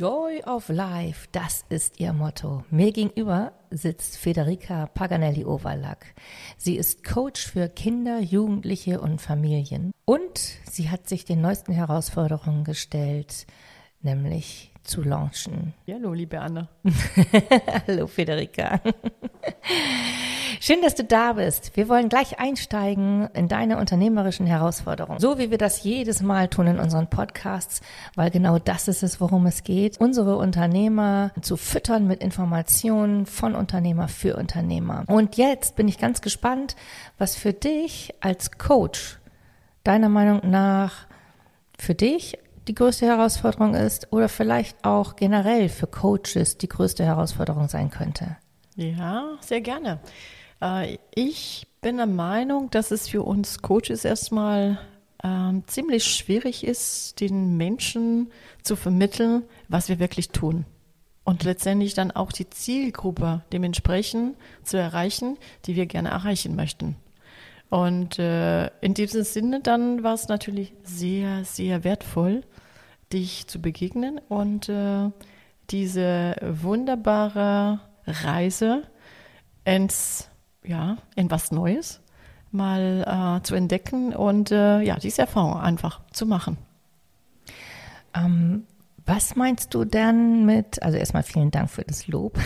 Joy 0.00 0.42
of 0.46 0.70
Life, 0.70 1.28
das 1.30 1.66
ist 1.68 2.00
ihr 2.00 2.14
Motto. 2.14 2.64
Mir 2.70 2.90
gegenüber 2.90 3.52
sitzt 3.70 4.16
Federica 4.16 4.86
Paganelli-Overlack. 4.86 6.14
Sie 6.56 6.76
ist 6.76 7.04
Coach 7.04 7.46
für 7.46 7.68
Kinder, 7.68 8.18
Jugendliche 8.18 8.98
und 9.02 9.20
Familien. 9.20 9.92
Und 10.06 10.38
sie 10.70 10.88
hat 10.88 11.06
sich 11.06 11.26
den 11.26 11.42
neuesten 11.42 11.74
Herausforderungen 11.74 12.64
gestellt, 12.64 13.46
nämlich 14.00 14.72
zu 14.84 15.02
launchen. 15.02 15.74
Ja, 15.84 15.96
hallo, 15.96 16.14
liebe 16.14 16.40
Anne. 16.40 16.68
hallo, 17.86 18.06
Federica. 18.06 18.80
Schön, 20.62 20.82
dass 20.82 20.94
du 20.94 21.04
da 21.04 21.32
bist. 21.32 21.74
Wir 21.74 21.88
wollen 21.88 22.10
gleich 22.10 22.38
einsteigen 22.38 23.30
in 23.32 23.48
deine 23.48 23.78
unternehmerischen 23.78 24.46
Herausforderungen. 24.46 25.18
So 25.18 25.38
wie 25.38 25.50
wir 25.50 25.56
das 25.56 25.84
jedes 25.84 26.20
Mal 26.20 26.48
tun 26.48 26.66
in 26.66 26.78
unseren 26.78 27.08
Podcasts, 27.08 27.80
weil 28.14 28.30
genau 28.30 28.58
das 28.58 28.86
ist 28.86 29.02
es, 29.02 29.22
worum 29.22 29.46
es 29.46 29.64
geht. 29.64 29.98
Unsere 29.98 30.36
Unternehmer 30.36 31.30
zu 31.40 31.56
füttern 31.56 32.06
mit 32.06 32.20
Informationen 32.20 33.24
von 33.24 33.54
Unternehmer 33.54 34.06
für 34.06 34.36
Unternehmer. 34.36 35.04
Und 35.06 35.38
jetzt 35.38 35.76
bin 35.76 35.88
ich 35.88 35.96
ganz 35.96 36.20
gespannt, 36.20 36.76
was 37.16 37.36
für 37.36 37.54
dich 37.54 38.14
als 38.20 38.58
Coach 38.58 39.18
deiner 39.82 40.10
Meinung 40.10 40.42
nach 40.50 41.06
für 41.78 41.94
dich 41.94 42.38
die 42.68 42.74
größte 42.74 43.06
Herausforderung 43.06 43.74
ist 43.74 44.12
oder 44.12 44.28
vielleicht 44.28 44.84
auch 44.84 45.16
generell 45.16 45.70
für 45.70 45.86
Coaches 45.86 46.58
die 46.58 46.68
größte 46.68 47.02
Herausforderung 47.02 47.66
sein 47.68 47.88
könnte. 47.88 48.36
Ja, 48.76 49.38
sehr 49.40 49.62
gerne. 49.62 50.00
Äh, 50.60 50.98
ich 51.14 51.66
bin 51.80 51.96
der 51.96 52.06
Meinung, 52.06 52.70
dass 52.70 52.90
es 52.90 53.08
für 53.08 53.22
uns 53.22 53.62
Coaches 53.62 54.04
erstmal 54.04 54.78
ähm, 55.22 55.64
ziemlich 55.66 56.04
schwierig 56.04 56.64
ist, 56.64 57.20
den 57.20 57.56
Menschen 57.56 58.30
zu 58.62 58.76
vermitteln, 58.76 59.42
was 59.68 59.88
wir 59.88 59.98
wirklich 59.98 60.30
tun. 60.30 60.64
Und 61.24 61.44
letztendlich 61.44 61.94
dann 61.94 62.10
auch 62.10 62.32
die 62.32 62.48
Zielgruppe 62.48 63.42
dementsprechend 63.52 64.36
zu 64.62 64.78
erreichen, 64.78 65.36
die 65.66 65.76
wir 65.76 65.86
gerne 65.86 66.08
erreichen 66.08 66.56
möchten. 66.56 66.96
Und 67.68 68.18
äh, 68.18 68.66
in 68.80 68.94
diesem 68.94 69.22
Sinne 69.22 69.60
dann 69.60 70.02
war 70.02 70.14
es 70.14 70.28
natürlich 70.28 70.72
sehr, 70.82 71.44
sehr 71.44 71.84
wertvoll, 71.84 72.42
dich 73.12 73.46
zu 73.46 73.60
begegnen 73.60 74.20
und 74.28 74.68
äh, 74.68 75.10
diese 75.70 76.36
wunderbare 76.42 77.80
Reise 78.06 78.82
ins, 79.64 80.29
ja, 80.64 80.98
in 81.16 81.30
was 81.30 81.52
Neues 81.52 82.00
mal 82.52 83.38
äh, 83.38 83.42
zu 83.44 83.54
entdecken 83.54 84.14
und 84.14 84.50
äh, 84.50 84.80
ja, 84.80 84.96
diese 84.96 85.22
Erfahrung 85.22 85.58
einfach 85.60 86.00
zu 86.12 86.26
machen. 86.26 86.58
Ähm, 88.14 88.64
was 89.06 89.34
meinst 89.34 89.74
du 89.74 89.84
denn 89.84 90.44
mit, 90.46 90.82
also 90.82 90.96
erstmal 90.96 91.22
vielen 91.22 91.50
Dank 91.50 91.70
für 91.70 91.82
das 91.82 92.06
Lob. 92.06 92.38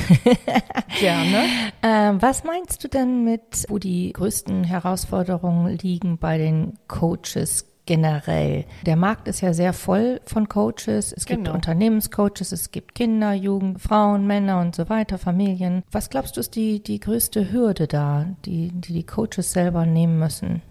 Gerne. 0.98 1.44
ähm, 1.82 2.22
was 2.22 2.44
meinst 2.44 2.82
du 2.84 2.88
denn 2.88 3.24
mit, 3.24 3.66
wo 3.68 3.78
die 3.78 4.12
größten 4.12 4.64
Herausforderungen 4.64 5.76
liegen 5.78 6.18
bei 6.18 6.38
den 6.38 6.78
Coaches 6.88 7.66
generell. 7.86 8.64
Der 8.86 8.96
Markt 8.96 9.28
ist 9.28 9.40
ja 9.40 9.52
sehr 9.52 9.72
voll 9.72 10.20
von 10.24 10.48
Coaches. 10.48 11.12
Es 11.12 11.26
gibt 11.26 11.44
genau. 11.44 11.54
Unternehmenscoaches, 11.54 12.52
es 12.52 12.70
gibt 12.70 12.94
Kinder, 12.94 13.32
Jugend, 13.32 13.80
Frauen, 13.80 14.26
Männer 14.26 14.60
und 14.60 14.74
so 14.74 14.88
weiter, 14.88 15.18
Familien. 15.18 15.82
Was 15.90 16.10
glaubst 16.10 16.36
du 16.36 16.40
ist 16.40 16.54
die, 16.56 16.82
die 16.82 17.00
größte 17.00 17.52
Hürde 17.52 17.86
da, 17.86 18.26
die, 18.44 18.68
die 18.72 18.92
die 18.92 19.06
Coaches 19.06 19.52
selber 19.52 19.86
nehmen 19.86 20.18
müssen? 20.18 20.62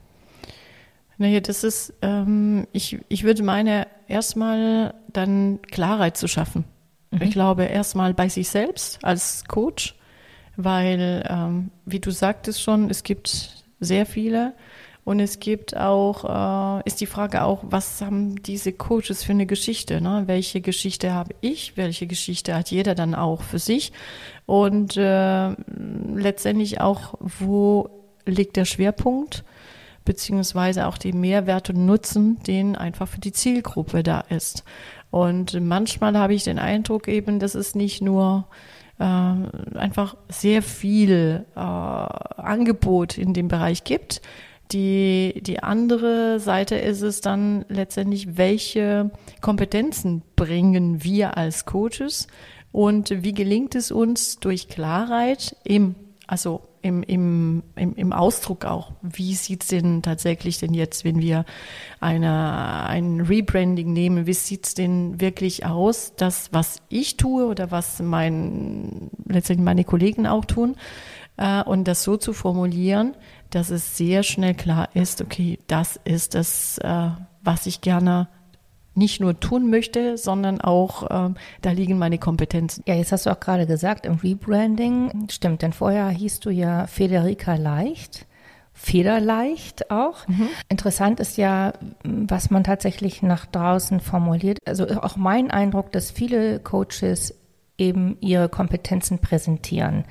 Naja, 1.17 1.39
das 1.39 1.63
ist, 1.63 1.93
ähm, 2.01 2.67
ich, 2.71 2.99
ich 3.07 3.23
würde 3.23 3.43
meine, 3.43 3.87
erstmal 4.07 4.95
dann 5.11 5.61
Klarheit 5.61 6.17
zu 6.17 6.27
schaffen. 6.27 6.65
Mhm. 7.11 7.21
Ich 7.21 7.31
glaube, 7.31 7.65
erstmal 7.65 8.13
bei 8.13 8.29
sich 8.29 8.49
selbst 8.49 9.03
als 9.03 9.45
Coach, 9.45 9.95
weil, 10.55 11.23
ähm, 11.29 11.69
wie 11.85 11.99
du 11.99 12.11
sagtest 12.11 12.61
schon, 12.61 12.89
es 12.89 13.03
gibt 13.03 13.63
sehr 13.79 14.05
viele 14.05 14.53
und 15.05 15.19
es 15.19 15.39
gibt 15.39 15.75
auch, 15.75 16.79
äh, 16.79 16.83
ist 16.85 17.01
die 17.01 17.05
Frage 17.05 17.43
auch, 17.43 17.59
was 17.63 18.01
haben 18.01 18.41
diese 18.41 18.71
Coaches 18.71 19.23
für 19.23 19.33
eine 19.33 19.45
Geschichte? 19.45 19.99
Ne? 19.99 20.23
Welche 20.27 20.61
Geschichte 20.61 21.13
habe 21.13 21.35
ich? 21.41 21.75
Welche 21.75 22.07
Geschichte 22.07 22.55
hat 22.55 22.71
jeder 22.71 22.95
dann 22.95 23.13
auch 23.13 23.41
für 23.41 23.59
sich? 23.59 23.91
Und 24.45 24.95
äh, 24.95 25.49
letztendlich 26.15 26.79
auch, 26.79 27.15
wo 27.19 27.89
liegt 28.25 28.55
der 28.55 28.65
Schwerpunkt? 28.65 29.43
Beziehungsweise 30.05 30.87
auch 30.87 30.97
die 30.97 31.13
Mehrwerte 31.13 31.73
und 31.73 31.85
Nutzen, 31.85 32.41
den 32.43 32.77
einfach 32.77 33.07
für 33.07 33.19
die 33.21 33.31
Zielgruppe 33.33 34.03
da 34.03 34.21
ist. 34.21 34.63
Und 35.11 35.59
manchmal 35.61 36.17
habe 36.17 36.33
ich 36.33 36.43
den 36.45 36.59
Eindruck 36.59 37.07
eben, 37.07 37.39
dass 37.39 37.55
es 37.55 37.75
nicht 37.75 38.01
nur 38.01 38.47
äh, 38.99 39.03
einfach 39.03 40.15
sehr 40.29 40.61
viel 40.61 41.45
äh, 41.55 41.59
Angebot 41.59 43.17
in 43.17 43.33
dem 43.33 43.47
Bereich 43.47 43.83
gibt, 43.83 44.21
die, 44.73 45.41
die 45.41 45.61
andere 45.61 46.39
Seite 46.39 46.75
ist 46.75 47.01
es 47.01 47.21
dann 47.21 47.65
letztendlich, 47.69 48.37
welche 48.37 49.11
Kompetenzen 49.41 50.23
bringen 50.35 51.03
wir 51.03 51.37
als 51.37 51.65
Coaches 51.65 52.27
und 52.71 53.23
wie 53.23 53.33
gelingt 53.33 53.75
es 53.75 53.91
uns 53.91 54.39
durch 54.39 54.67
Klarheit 54.67 55.55
im, 55.63 55.95
also 56.27 56.61
im, 56.81 57.01
im, 57.03 57.63
im, 57.75 57.95
im 57.95 58.11
Ausdruck 58.11 58.65
auch. 58.65 58.91
Wie 59.01 59.35
sieht 59.35 59.63
es 59.63 59.69
denn 59.69 60.01
tatsächlich 60.01 60.57
denn 60.57 60.73
jetzt, 60.73 61.05
wenn 61.05 61.21
wir 61.21 61.45
eine, 62.01 62.85
ein 62.87 63.21
Rebranding 63.21 63.93
nehmen, 63.93 64.27
wie 64.27 64.33
sieht 64.33 64.65
es 64.65 64.73
denn 64.73 65.21
wirklich 65.21 65.65
aus, 65.65 66.13
das, 66.17 66.49
was 66.51 66.81
ich 66.89 67.15
tue 67.15 67.45
oder 67.45 67.71
was 67.71 68.01
mein, 68.01 69.09
letztendlich 69.27 69.63
meine 69.63 69.85
Kollegen 69.85 70.27
auch 70.27 70.45
tun, 70.45 70.75
äh, 71.37 71.63
und 71.63 71.87
das 71.87 72.03
so 72.03 72.17
zu 72.17 72.33
formulieren, 72.33 73.15
dass 73.55 73.69
es 73.69 73.97
sehr 73.97 74.23
schnell 74.23 74.53
klar 74.53 74.89
ist, 74.93 75.21
okay, 75.21 75.59
das 75.67 75.99
ist 76.03 76.35
es, 76.35 76.77
äh, 76.79 77.09
was 77.43 77.65
ich 77.65 77.81
gerne 77.81 78.27
nicht 78.95 79.19
nur 79.19 79.39
tun 79.39 79.69
möchte, 79.69 80.17
sondern 80.17 80.61
auch, 80.61 81.07
ähm, 81.09 81.35
da 81.61 81.71
liegen 81.71 81.97
meine 81.97 82.19
Kompetenzen. 82.19 82.83
Ja, 82.87 82.95
jetzt 82.95 83.11
hast 83.11 83.25
du 83.25 83.31
auch 83.31 83.39
gerade 83.39 83.65
gesagt, 83.65 84.05
im 84.05 84.15
Rebranding, 84.15 85.27
stimmt, 85.31 85.61
denn 85.61 85.73
vorher 85.73 86.09
hieß 86.09 86.39
du 86.41 86.49
ja 86.51 86.87
Federica 86.87 87.55
Leicht. 87.55 88.27
Federleicht 88.75 89.91
auch. 89.91 90.27
Mhm. 90.27 90.49
Interessant 90.67 91.19
ist 91.19 91.37
ja, 91.37 91.73
was 92.03 92.49
man 92.49 92.63
tatsächlich 92.63 93.21
nach 93.21 93.45
draußen 93.45 93.99
formuliert. 93.99 94.57
Also 94.65 94.87
auch 94.87 95.15
mein 95.15 95.51
Eindruck, 95.51 95.91
dass 95.91 96.09
viele 96.09 96.59
Coaches 96.59 97.35
eben 97.77 98.17
ihre 98.19 98.49
Kompetenzen 98.49 99.19
präsentieren. 99.19 100.05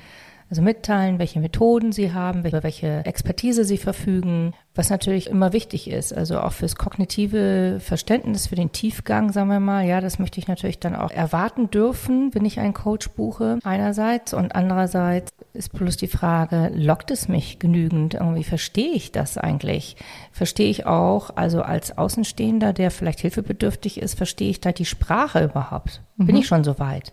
Also 0.53 0.61
mitteilen, 0.61 1.17
welche 1.17 1.39
Methoden 1.39 1.91
sie 1.91 2.13
haben, 2.13 2.45
über 2.45 2.61
welche 2.61 3.03
Expertise 3.07 3.65
sie 3.65 3.79
verfügen, 3.79 4.53
was 4.75 4.91
natürlich 4.91 5.27
immer 5.27 5.51
wichtig 5.51 5.89
ist. 5.89 6.15
Also 6.15 6.39
auch 6.39 6.51
fürs 6.51 6.75
kognitive 6.75 7.79
Verständnis, 7.79 8.45
für 8.45 8.53
den 8.53 8.71
Tiefgang, 8.71 9.31
sagen 9.31 9.49
wir 9.49 9.59
mal. 9.59 9.83
Ja, 9.83 9.99
das 9.99 10.19
möchte 10.19 10.39
ich 10.39 10.47
natürlich 10.47 10.77
dann 10.77 10.95
auch 10.95 11.09
erwarten 11.09 11.71
dürfen, 11.71 12.35
wenn 12.35 12.45
ich 12.45 12.59
einen 12.59 12.75
Coach 12.75 13.09
buche, 13.09 13.57
einerseits. 13.63 14.35
Und 14.35 14.53
andererseits 14.53 15.31
ist 15.53 15.73
bloß 15.73 15.97
die 15.97 16.05
Frage, 16.05 16.69
lockt 16.75 17.09
es 17.09 17.27
mich 17.27 17.57
genügend? 17.57 18.13
Irgendwie 18.13 18.43
verstehe 18.43 18.93
ich 18.93 19.11
das 19.11 19.39
eigentlich? 19.39 19.95
Verstehe 20.31 20.69
ich 20.69 20.85
auch, 20.85 21.31
also 21.35 21.63
als 21.63 21.97
Außenstehender, 21.97 22.73
der 22.73 22.91
vielleicht 22.91 23.21
hilfebedürftig 23.21 23.99
ist, 23.99 24.13
verstehe 24.13 24.51
ich 24.51 24.61
da 24.61 24.71
die 24.71 24.85
Sprache 24.85 25.45
überhaupt? 25.45 26.03
Bin 26.17 26.35
mhm. 26.35 26.41
ich 26.41 26.45
schon 26.45 26.63
so 26.63 26.77
weit? 26.77 27.11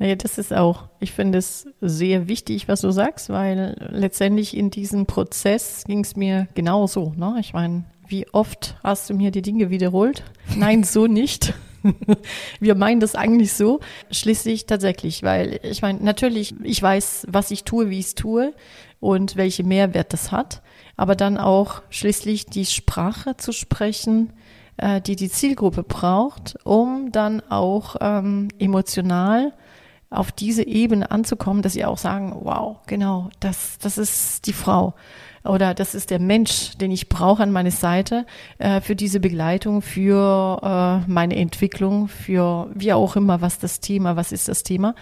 Naja, 0.00 0.14
das 0.14 0.38
ist 0.38 0.54
auch, 0.54 0.88
ich 0.98 1.12
finde 1.12 1.36
es 1.36 1.68
sehr 1.82 2.26
wichtig, 2.26 2.68
was 2.68 2.80
du 2.80 2.90
sagst, 2.90 3.28
weil 3.28 3.76
letztendlich 3.90 4.56
in 4.56 4.70
diesem 4.70 5.04
Prozess 5.04 5.84
ging 5.86 6.00
es 6.00 6.16
mir 6.16 6.48
genauso. 6.54 7.12
Ne? 7.18 7.36
Ich 7.38 7.52
meine, 7.52 7.84
wie 8.08 8.26
oft 8.32 8.76
hast 8.82 9.10
du 9.10 9.14
mir 9.14 9.30
die 9.30 9.42
Dinge 9.42 9.68
wiederholt? 9.68 10.24
Nein, 10.56 10.84
so 10.84 11.06
nicht. 11.06 11.52
Wir 12.60 12.76
meinen 12.76 13.00
das 13.00 13.14
eigentlich 13.14 13.52
so. 13.52 13.80
Schließlich 14.10 14.64
tatsächlich, 14.64 15.22
weil 15.22 15.60
ich 15.62 15.82
meine, 15.82 16.02
natürlich, 16.02 16.54
ich 16.62 16.82
weiß, 16.82 17.26
was 17.28 17.50
ich 17.50 17.64
tue, 17.64 17.90
wie 17.90 17.98
ich 17.98 18.06
es 18.06 18.14
tue 18.14 18.54
und 19.00 19.36
welche 19.36 19.64
Mehrwert 19.64 20.14
das 20.14 20.32
hat, 20.32 20.62
aber 20.96 21.14
dann 21.14 21.36
auch 21.36 21.82
schließlich 21.90 22.46
die 22.46 22.64
Sprache 22.64 23.36
zu 23.36 23.52
sprechen, 23.52 24.32
äh, 24.78 25.02
die 25.02 25.16
die 25.16 25.30
Zielgruppe 25.30 25.82
braucht, 25.82 26.56
um 26.64 27.12
dann 27.12 27.42
auch 27.50 27.96
ähm, 28.00 28.48
emotional 28.58 29.52
auf 30.10 30.32
diese 30.32 30.66
Ebene 30.66 31.10
anzukommen, 31.10 31.62
dass 31.62 31.74
sie 31.74 31.84
auch 31.84 31.98
sagen, 31.98 32.36
wow, 32.42 32.78
genau, 32.86 33.30
das, 33.38 33.78
das 33.78 33.96
ist 33.96 34.46
die 34.46 34.52
Frau 34.52 34.94
oder 35.44 35.72
das 35.72 35.94
ist 35.94 36.10
der 36.10 36.18
Mensch, 36.18 36.76
den 36.78 36.90
ich 36.90 37.08
brauche 37.08 37.42
an 37.42 37.52
meiner 37.52 37.70
Seite 37.70 38.26
äh, 38.58 38.80
für 38.80 38.96
diese 38.96 39.20
Begleitung, 39.20 39.82
für 39.82 40.60
äh, 41.06 41.10
meine 41.10 41.36
Entwicklung, 41.36 42.08
für 42.08 42.68
wie 42.74 42.92
auch 42.92 43.16
immer, 43.16 43.40
was 43.40 43.58
das 43.58 43.80
Thema, 43.80 44.16
was 44.16 44.32
ist 44.32 44.48
das 44.48 44.64
Thema. 44.64 44.94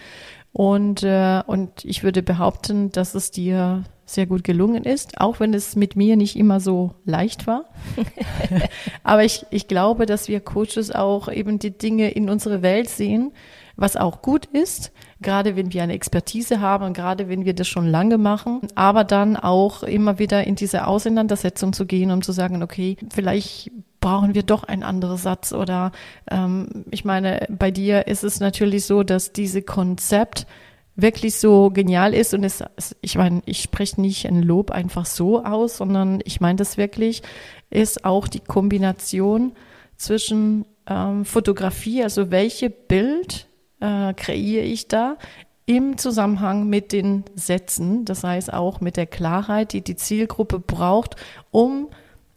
Und, 0.53 1.03
äh, 1.03 1.41
und 1.45 1.83
ich 1.85 2.03
würde 2.03 2.23
behaupten, 2.23 2.91
dass 2.91 3.15
es 3.15 3.31
dir 3.31 3.83
sehr 4.05 4.25
gut 4.25 4.43
gelungen 4.43 4.85
ist, 4.85 5.21
auch 5.21 5.39
wenn 5.39 5.53
es 5.53 5.75
mit 5.75 5.95
mir 5.95 6.15
nicht 6.15 6.35
immer 6.35 6.59
so 6.59 6.95
leicht 7.05 7.45
war. 7.45 7.65
Aber 9.03 9.23
ich, 9.23 9.45
ich 9.51 9.67
glaube, 9.67 10.07
dass 10.07 10.27
wir 10.27 10.39
Coaches 10.39 10.91
auch 10.91 11.31
eben 11.31 11.59
die 11.59 11.77
Dinge 11.77 12.09
in 12.09 12.29
unsere 12.29 12.63
Welt 12.63 12.89
sehen, 12.89 13.31
was 13.79 13.95
auch 13.95 14.21
gut 14.21 14.45
ist, 14.45 14.91
gerade 15.21 15.55
wenn 15.55 15.73
wir 15.73 15.83
eine 15.83 15.93
Expertise 15.93 16.59
haben 16.59 16.85
und 16.85 16.93
gerade 16.93 17.29
wenn 17.29 17.45
wir 17.45 17.53
das 17.53 17.67
schon 17.67 17.87
lange 17.87 18.17
machen, 18.17 18.61
aber 18.75 19.03
dann 19.03 19.37
auch 19.37 19.83
immer 19.83 20.19
wieder 20.19 20.45
in 20.45 20.55
diese 20.55 20.87
Auseinandersetzung 20.87 21.73
zu 21.73 21.85
gehen, 21.85 22.11
um 22.11 22.21
zu 22.21 22.31
sagen, 22.31 22.61
okay, 22.61 22.97
vielleicht 23.13 23.71
brauchen 24.01 24.33
wir 24.33 24.43
doch 24.43 24.63
einen 24.63 24.83
anderen 24.83 25.17
Satz 25.17 25.53
oder 25.53 25.91
ähm, 26.29 26.85
ich 26.91 27.05
meine, 27.05 27.47
bei 27.49 27.71
dir 27.71 28.07
ist 28.07 28.23
es 28.23 28.39
natürlich 28.39 28.85
so, 28.85 29.03
dass 29.03 29.33
diese 29.33 29.61
Konzept 29.61 30.45
wirklich 30.95 31.35
so 31.35 31.69
genial 31.69 32.13
ist 32.13 32.33
und 32.33 32.43
es, 32.43 32.63
ich 33.01 33.15
meine, 33.15 33.41
ich 33.45 33.61
spreche 33.61 34.01
nicht 34.01 34.25
ein 34.25 34.41
Lob 34.41 34.71
einfach 34.71 35.05
so 35.05 35.43
aus, 35.43 35.77
sondern 35.77 36.21
ich 36.25 36.41
meine 36.41 36.57
das 36.57 36.77
wirklich, 36.77 37.23
ist 37.69 38.03
auch 38.03 38.27
die 38.27 38.41
Kombination 38.41 39.53
zwischen 39.95 40.65
ähm, 40.87 41.25
Fotografie, 41.25 42.03
also 42.03 42.31
welche 42.31 42.69
Bild 42.69 43.48
äh, 43.79 44.13
kreiere 44.13 44.63
ich 44.63 44.87
da 44.87 45.17
im 45.65 45.97
Zusammenhang 45.99 46.67
mit 46.67 46.91
den 46.91 47.25
Sätzen, 47.35 48.03
das 48.03 48.23
heißt 48.23 48.51
auch 48.51 48.81
mit 48.81 48.97
der 48.97 49.05
Klarheit, 49.05 49.73
die 49.73 49.81
die 49.81 49.95
Zielgruppe 49.95 50.59
braucht, 50.59 51.15
um 51.51 51.89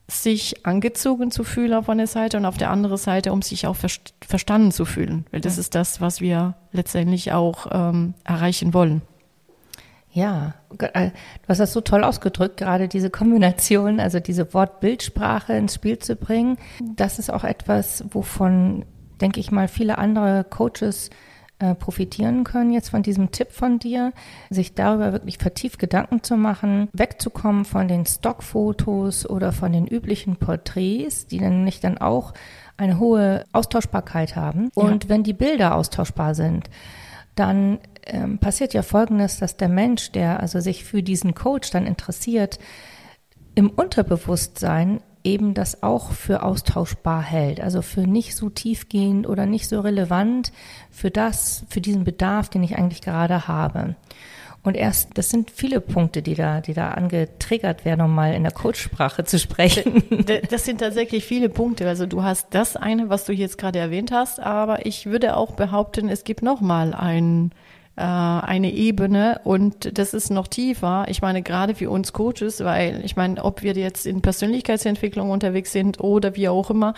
sich 0.06 0.66
angezogen 0.66 1.30
zu 1.30 1.42
fühlen 1.42 1.72
auf 1.72 1.88
einer 1.88 2.06
Seite 2.06 2.36
und 2.36 2.44
auf 2.44 2.58
der 2.58 2.70
anderen 2.70 2.98
Seite, 2.98 3.32
um 3.32 3.40
sich 3.40 3.66
auch 3.66 3.76
verstanden 4.20 4.70
zu 4.70 4.84
fühlen. 4.84 5.24
Weil 5.30 5.40
das 5.40 5.56
ja. 5.56 5.60
ist 5.60 5.74
das, 5.74 6.02
was 6.02 6.20
wir 6.20 6.56
letztendlich 6.72 7.32
auch 7.32 7.68
ähm, 7.70 8.12
erreichen 8.24 8.74
wollen. 8.74 9.00
Ja, 10.12 10.52
äh, 10.78 11.08
du 11.08 11.48
hast 11.48 11.58
das 11.58 11.72
so 11.72 11.80
toll 11.80 12.04
ausgedrückt, 12.04 12.58
gerade 12.58 12.86
diese 12.86 13.08
Kombination, 13.08 13.98
also 13.98 14.20
diese 14.20 14.52
Wort-Bildsprache 14.52 15.54
ins 15.54 15.76
Spiel 15.76 15.98
zu 15.98 16.16
bringen. 16.16 16.58
Das 16.96 17.18
ist 17.18 17.32
auch 17.32 17.44
etwas, 17.44 18.04
wovon, 18.10 18.84
denke 19.22 19.40
ich 19.40 19.50
mal, 19.50 19.68
viele 19.68 19.96
andere 19.96 20.44
Coaches 20.44 21.08
äh, 21.62 21.76
profitieren 21.76 22.42
können 22.42 22.72
jetzt 22.72 22.90
von 22.90 23.04
diesem 23.04 23.30
Tipp 23.30 23.52
von 23.52 23.78
dir, 23.78 24.12
sich 24.50 24.74
darüber 24.74 25.12
wirklich 25.12 25.38
vertieft 25.38 25.78
Gedanken 25.78 26.24
zu 26.24 26.36
machen, 26.36 26.88
wegzukommen 26.92 27.64
von 27.64 27.86
den 27.86 28.04
Stockfotos 28.04 29.30
oder 29.30 29.52
von 29.52 29.72
den 29.72 29.86
üblichen 29.86 30.34
Porträts, 30.36 31.28
die 31.28 31.38
dann 31.38 31.62
nicht 31.62 31.84
dann 31.84 31.98
auch 31.98 32.34
eine 32.76 32.98
hohe 32.98 33.44
Austauschbarkeit 33.52 34.34
haben. 34.34 34.70
Und 34.74 35.04
ja. 35.04 35.10
wenn 35.10 35.22
die 35.22 35.34
Bilder 35.34 35.76
austauschbar 35.76 36.34
sind, 36.34 36.68
dann 37.36 37.78
ähm, 38.06 38.38
passiert 38.38 38.74
ja 38.74 38.82
Folgendes, 38.82 39.38
dass 39.38 39.56
der 39.56 39.68
Mensch, 39.68 40.10
der 40.10 40.40
also 40.40 40.58
sich 40.58 40.84
für 40.84 41.04
diesen 41.04 41.34
Coach 41.34 41.70
dann 41.70 41.86
interessiert, 41.86 42.58
im 43.54 43.70
Unterbewusstsein 43.70 45.00
eben 45.24 45.54
das 45.54 45.82
auch 45.82 46.12
für 46.12 46.42
austauschbar 46.42 47.22
hält, 47.22 47.60
also 47.60 47.82
für 47.82 48.02
nicht 48.02 48.36
so 48.36 48.50
tiefgehend 48.50 49.28
oder 49.28 49.46
nicht 49.46 49.68
so 49.68 49.80
relevant 49.80 50.52
für 50.90 51.10
das, 51.10 51.64
für 51.68 51.80
diesen 51.80 52.04
Bedarf, 52.04 52.48
den 52.48 52.62
ich 52.62 52.76
eigentlich 52.76 53.02
gerade 53.02 53.46
habe. 53.48 53.94
Und 54.64 54.76
erst, 54.76 55.18
das 55.18 55.28
sind 55.28 55.50
viele 55.50 55.80
Punkte, 55.80 56.22
die 56.22 56.34
da, 56.34 56.60
die 56.60 56.72
da 56.72 56.92
angetriggert 56.92 57.84
werden, 57.84 58.02
um 58.02 58.14
mal 58.14 58.32
in 58.32 58.44
der 58.44 58.52
Coachsprache 58.52 59.24
zu 59.24 59.38
sprechen. 59.38 60.04
Das 60.50 60.64
sind 60.64 60.78
tatsächlich 60.78 61.24
viele 61.24 61.48
Punkte. 61.48 61.88
Also 61.88 62.06
du 62.06 62.22
hast 62.22 62.48
das 62.50 62.76
eine, 62.76 63.08
was 63.08 63.24
du 63.24 63.32
jetzt 63.32 63.58
gerade 63.58 63.80
erwähnt 63.80 64.12
hast, 64.12 64.38
aber 64.38 64.86
ich 64.86 65.06
würde 65.06 65.36
auch 65.36 65.52
behaupten, 65.52 66.08
es 66.08 66.22
gibt 66.22 66.42
noch 66.42 66.60
mal 66.60 66.94
ein, 66.94 67.50
äh, 67.50 67.54
eine 68.00 68.72
Ebene 68.72 69.40
und 69.44 69.98
das 69.98 70.14
ist 70.14 70.30
noch 70.30 70.48
tiefer. 70.48 71.04
Ich 71.08 71.20
meine, 71.20 71.42
gerade 71.42 71.74
für 71.74 71.90
uns 71.90 72.12
Coaches, 72.12 72.64
weil 72.64 73.04
ich 73.04 73.16
meine, 73.16 73.44
ob 73.44 73.62
wir 73.62 73.74
jetzt 73.74 74.06
in 74.06 74.22
Persönlichkeitsentwicklung 74.22 75.30
unterwegs 75.30 75.72
sind 75.72 76.00
oder 76.00 76.34
wie 76.34 76.48
auch 76.48 76.70
immer, 76.70 76.94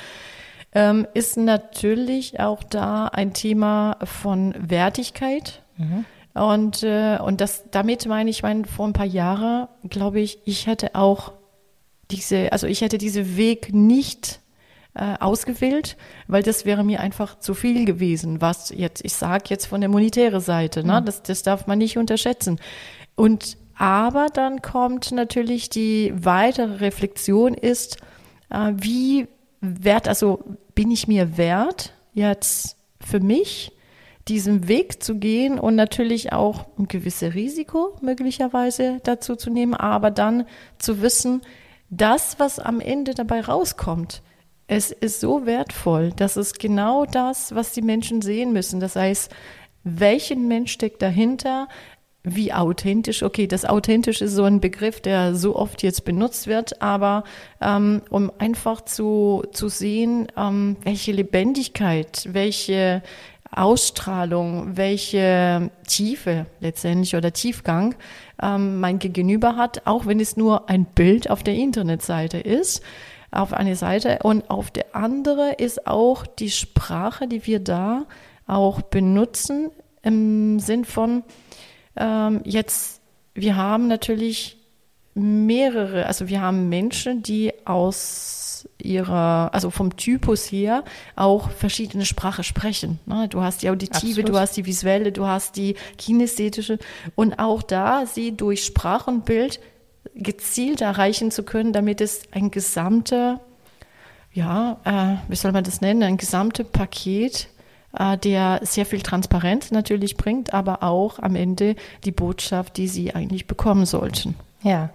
ähm, 0.73 1.07
ist 1.15 1.37
natürlich 1.37 2.39
auch 2.41 2.63
da 2.63 3.07
ein 3.07 3.33
Thema 3.33 3.97
von 4.05 4.55
Wertigkeit. 4.59 5.63
Mhm. 5.79 6.05
Und, 6.35 6.83
äh, 6.83 7.19
und 7.19 7.41
das, 7.41 7.65
damit 7.71 8.07
meine 8.07 8.31
ich, 8.31 8.43
meine, 8.43 8.65
vor 8.65 8.87
ein 8.87 8.93
paar 8.93 9.07
Jahren, 9.07 9.69
glaube 9.89 10.21
ich, 10.21 10.39
ich 10.45 10.67
hätte 10.67 10.95
auch 10.95 11.33
diese, 12.11 12.53
also 12.53 12.67
ich 12.67 12.81
hätte 12.81 12.99
diesen 12.99 13.37
Weg 13.37 13.73
nicht 13.73 14.41
äh, 14.95 15.17
ausgewählt, 15.19 15.97
weil 16.29 16.43
das 16.43 16.65
wäre 16.65 16.85
mir 16.85 17.01
einfach 17.01 17.39
zu 17.39 17.55
viel 17.55 17.85
gewesen, 17.85 18.41
was 18.41 18.71
jetzt, 18.71 19.05
ich 19.05 19.15
sage 19.15 19.45
jetzt 19.49 19.67
von 19.67 19.81
der 19.81 19.91
monetären 19.91 20.41
Seite, 20.41 20.85
ne? 20.85 21.01
Mhm. 21.01 21.05
Das, 21.05 21.23
das 21.23 21.43
darf 21.43 21.67
man 21.67 21.79
nicht 21.79 21.99
unterschätzen. 21.99 22.61
Und 23.17 23.57
aber 23.77 24.27
dann 24.33 24.63
kommt 24.63 25.11
natürlich 25.11 25.69
die 25.69 26.13
weitere 26.15 26.77
Reflexion 26.77 27.55
ist, 27.55 27.97
äh, 28.51 28.73
wie 28.77 29.27
wert, 29.61 30.09
also 30.09 30.45
bin 30.75 30.91
ich 30.91 31.09
mir 31.09 31.37
wert, 31.37 31.93
jetzt 32.13 32.77
für 33.01 33.21
mich 33.21 33.73
diesen 34.29 34.69
Weg 34.69 35.03
zu 35.03 35.17
gehen 35.17 35.59
und 35.59 35.75
natürlich 35.75 36.33
auch 36.33 36.67
ein 36.79 36.89
gewisses 36.89 37.35
Risiko 37.35 37.97
möglicherweise 38.01 39.01
dazu 39.03 39.37
zu 39.37 39.51
nehmen, 39.51 39.75
aber 39.75 40.11
dann 40.11 40.47
zu 40.79 41.03
wissen, 41.03 41.43
das, 41.91 42.39
was 42.39 42.59
am 42.59 42.81
Ende 42.81 43.15
dabei 43.15 43.41
rauskommt, 43.43 44.23
es 44.67 44.91
ist 44.91 45.21
so 45.21 45.47
wertvoll. 45.47 46.13
Das 46.17 46.37
ist 46.37 46.59
genau 46.59 47.05
das, 47.05 47.55
was 47.55 47.73
die 47.73 47.83
Menschen 47.83 48.23
sehen 48.23 48.53
müssen. 48.53 48.81
Das 48.81 48.97
heißt, 48.97 49.31
welchen 49.85 50.49
Mensch 50.49 50.73
steckt 50.73 51.03
dahinter? 51.03 51.69
Wie 52.23 52.55
authentisch? 52.55 53.23
Okay, 53.23 53.47
das 53.47 53.67
authentisch 53.67 54.23
ist 54.23 54.33
so 54.33 54.45
ein 54.45 54.61
Begriff, 54.61 55.01
der 55.01 55.35
so 55.35 55.57
oft 55.57 55.83
jetzt 55.83 56.07
benutzt 56.07 56.47
wird, 56.47 56.81
aber 56.81 57.25
ähm, 57.61 58.01
um 58.09 58.33
einfach 58.39 58.81
zu, 58.81 59.45
zu 59.53 59.69
sehen, 59.69 60.29
ähm, 60.35 60.77
welche 60.83 61.13
Lebendigkeit, 61.13 62.27
welche 62.33 63.03
Ausstrahlung, 63.51 64.79
welche 64.79 65.71
Tiefe 65.87 66.47
letztendlich 66.61 67.15
oder 67.15 67.35
Tiefgang 67.35 67.95
ähm, 68.43 68.81
mein 68.81 68.99
Gegenüber 68.99 69.57
hat, 69.57 69.87
auch 69.87 70.07
wenn 70.07 70.19
es 70.19 70.39
nur 70.39 70.71
ein 70.71 70.87
Bild 70.87 71.29
auf 71.29 71.43
der 71.43 71.55
Internetseite 71.55 72.39
ist 72.39 72.83
auf 73.35 73.53
eine 73.53 73.77
Seite 73.77 74.21
und 74.23 74.49
auf 74.51 74.71
der 74.71 74.95
andere 74.95 75.53
ist 75.53 75.87
auch 75.87 76.27
die 76.27 76.51
Sprache, 76.51 77.27
die 77.29 77.47
wir 77.47 77.61
da 77.61 78.07
auch 78.47 78.83
benutzen 78.83 79.71
im 80.03 80.61
Sinn 80.61 80.85
von 80.85 81.25
ähm, 81.97 82.41
jetzt, 82.45 83.01
wir 83.35 83.57
haben 83.57 83.89
natürlich 83.89 84.57
mehrere, 85.15 86.07
also 86.07 86.29
wir 86.29 86.41
haben 86.41 86.69
Menschen, 86.69 87.23
die 87.23 87.53
aus 87.65 88.69
ihrer, 88.79 89.51
also 89.53 89.71
vom 89.71 89.97
Typus 89.97 90.51
her 90.51 90.85
auch 91.17 91.51
verschiedene 91.51 92.05
Sprache 92.05 92.43
sprechen. 92.43 92.99
Ne? 93.07 93.29
Du 93.29 93.41
hast 93.41 93.63
die 93.63 93.71
auditive, 93.71 94.21
Absolut. 94.21 94.29
du 94.29 94.39
hast 94.39 94.57
die 94.57 94.67
visuelle, 94.67 95.13
du 95.13 95.27
hast 95.27 95.57
die 95.57 95.77
kinästhetische 95.99 96.79
und 97.15 97.39
auch 97.39 97.63
da 97.63 98.07
sie 98.07 98.37
durch 98.37 98.65
Sprache 98.65 99.11
und 99.11 99.25
Bild 99.25 99.61
gezielt 100.15 100.81
erreichen 100.81 101.31
zu 101.31 101.43
können, 101.43 101.73
damit 101.73 102.01
es 102.01 102.23
ein 102.33 102.51
gesamter, 102.51 103.41
ja, 104.33 104.79
äh, 104.85 105.31
wie 105.31 105.37
soll 105.37 105.53
man 105.53 105.65
das 105.65 105.81
nennen, 105.81 106.03
ein 106.03 106.17
gesamtes 106.17 106.67
Paket, 106.67 107.49
äh, 107.97 108.19
der 108.19 108.61
sehr 108.63 108.87
viel 108.87 109.01
Transparenz 109.01 109.71
natürlich 109.71 110.17
bringt, 110.17 110.53
aber 110.53 110.83
auch 110.83 111.19
am 111.19 111.37
Ende 111.37 111.77
die 112.05 112.13
Botschaft, 112.13 112.77
die 112.77 112.89
sie 112.89 113.15
eigentlich 113.15 113.47
bekommen 113.47 113.87
sollten. 113.87 114.35
Ja, 114.63 114.91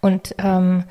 und 0.00 0.34
ähm, 0.38 0.84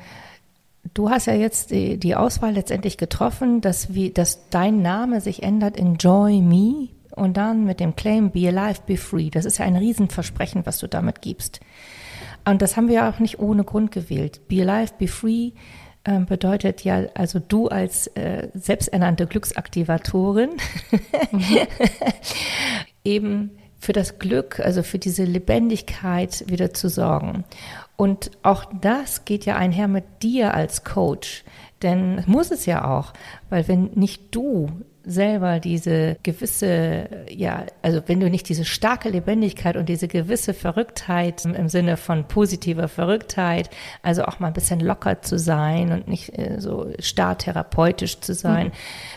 du 0.94 1.10
hast 1.10 1.26
ja 1.26 1.34
jetzt 1.34 1.70
die, 1.70 1.98
die 1.98 2.14
Auswahl 2.14 2.52
letztendlich 2.52 2.98
getroffen, 2.98 3.60
dass, 3.60 3.94
wie, 3.94 4.10
dass 4.10 4.48
dein 4.50 4.82
Name 4.82 5.20
sich 5.20 5.42
ändert 5.42 5.76
in 5.76 5.96
Joy 5.96 6.40
Me 6.40 6.88
und 7.10 7.36
dann 7.36 7.64
mit 7.64 7.80
dem 7.80 7.96
Claim 7.96 8.30
Be 8.30 8.48
Alive, 8.48 8.80
Be 8.86 8.96
Free. 8.96 9.30
Das 9.30 9.44
ist 9.44 9.58
ja 9.58 9.64
ein 9.64 9.76
Riesenversprechen, 9.76 10.66
was 10.66 10.78
du 10.78 10.86
damit 10.86 11.22
gibst. 11.22 11.60
Und 12.48 12.62
das 12.62 12.76
haben 12.76 12.88
wir 12.88 13.08
auch 13.08 13.18
nicht 13.18 13.38
ohne 13.38 13.64
Grund 13.64 13.92
gewählt. 13.92 14.48
Be 14.48 14.62
alive, 14.62 14.92
be 14.98 15.08
free 15.08 15.52
äh, 16.04 16.20
bedeutet 16.20 16.82
ja, 16.82 17.04
also 17.14 17.38
du 17.38 17.68
als 17.68 18.06
äh, 18.08 18.48
selbsternannte 18.54 19.26
Glücksaktivatorin 19.26 20.50
mhm. 21.32 21.42
eben 23.04 23.50
für 23.78 23.92
das 23.92 24.18
Glück, 24.18 24.60
also 24.60 24.82
für 24.82 24.98
diese 24.98 25.24
Lebendigkeit 25.24 26.44
wieder 26.48 26.72
zu 26.72 26.88
sorgen. 26.88 27.44
Und 27.96 28.30
auch 28.42 28.64
das 28.80 29.24
geht 29.24 29.44
ja 29.44 29.56
einher 29.56 29.88
mit 29.88 30.22
dir 30.22 30.54
als 30.54 30.84
Coach. 30.84 31.44
Denn 31.82 32.24
muss 32.26 32.50
es 32.50 32.66
ja 32.66 32.88
auch, 32.90 33.12
weil 33.50 33.68
wenn 33.68 33.90
nicht 33.94 34.34
du 34.34 34.68
selber 35.08 35.58
diese 35.58 36.16
gewisse, 36.22 37.08
ja, 37.30 37.64
also 37.82 38.02
wenn 38.06 38.20
du 38.20 38.28
nicht 38.28 38.48
diese 38.48 38.64
starke 38.64 39.08
Lebendigkeit 39.08 39.76
und 39.76 39.88
diese 39.88 40.06
gewisse 40.06 40.52
Verrücktheit 40.52 41.44
im 41.46 41.68
Sinne 41.68 41.96
von 41.96 42.28
positiver 42.28 42.88
Verrücktheit, 42.88 43.70
also 44.02 44.24
auch 44.24 44.38
mal 44.38 44.48
ein 44.48 44.52
bisschen 44.52 44.80
locker 44.80 45.22
zu 45.22 45.38
sein 45.38 45.92
und 45.92 46.08
nicht 46.08 46.38
äh, 46.38 46.60
so 46.60 46.92
starr 46.98 47.38
therapeutisch 47.38 48.20
zu 48.20 48.34
sein, 48.34 48.66
mhm. 48.66 48.72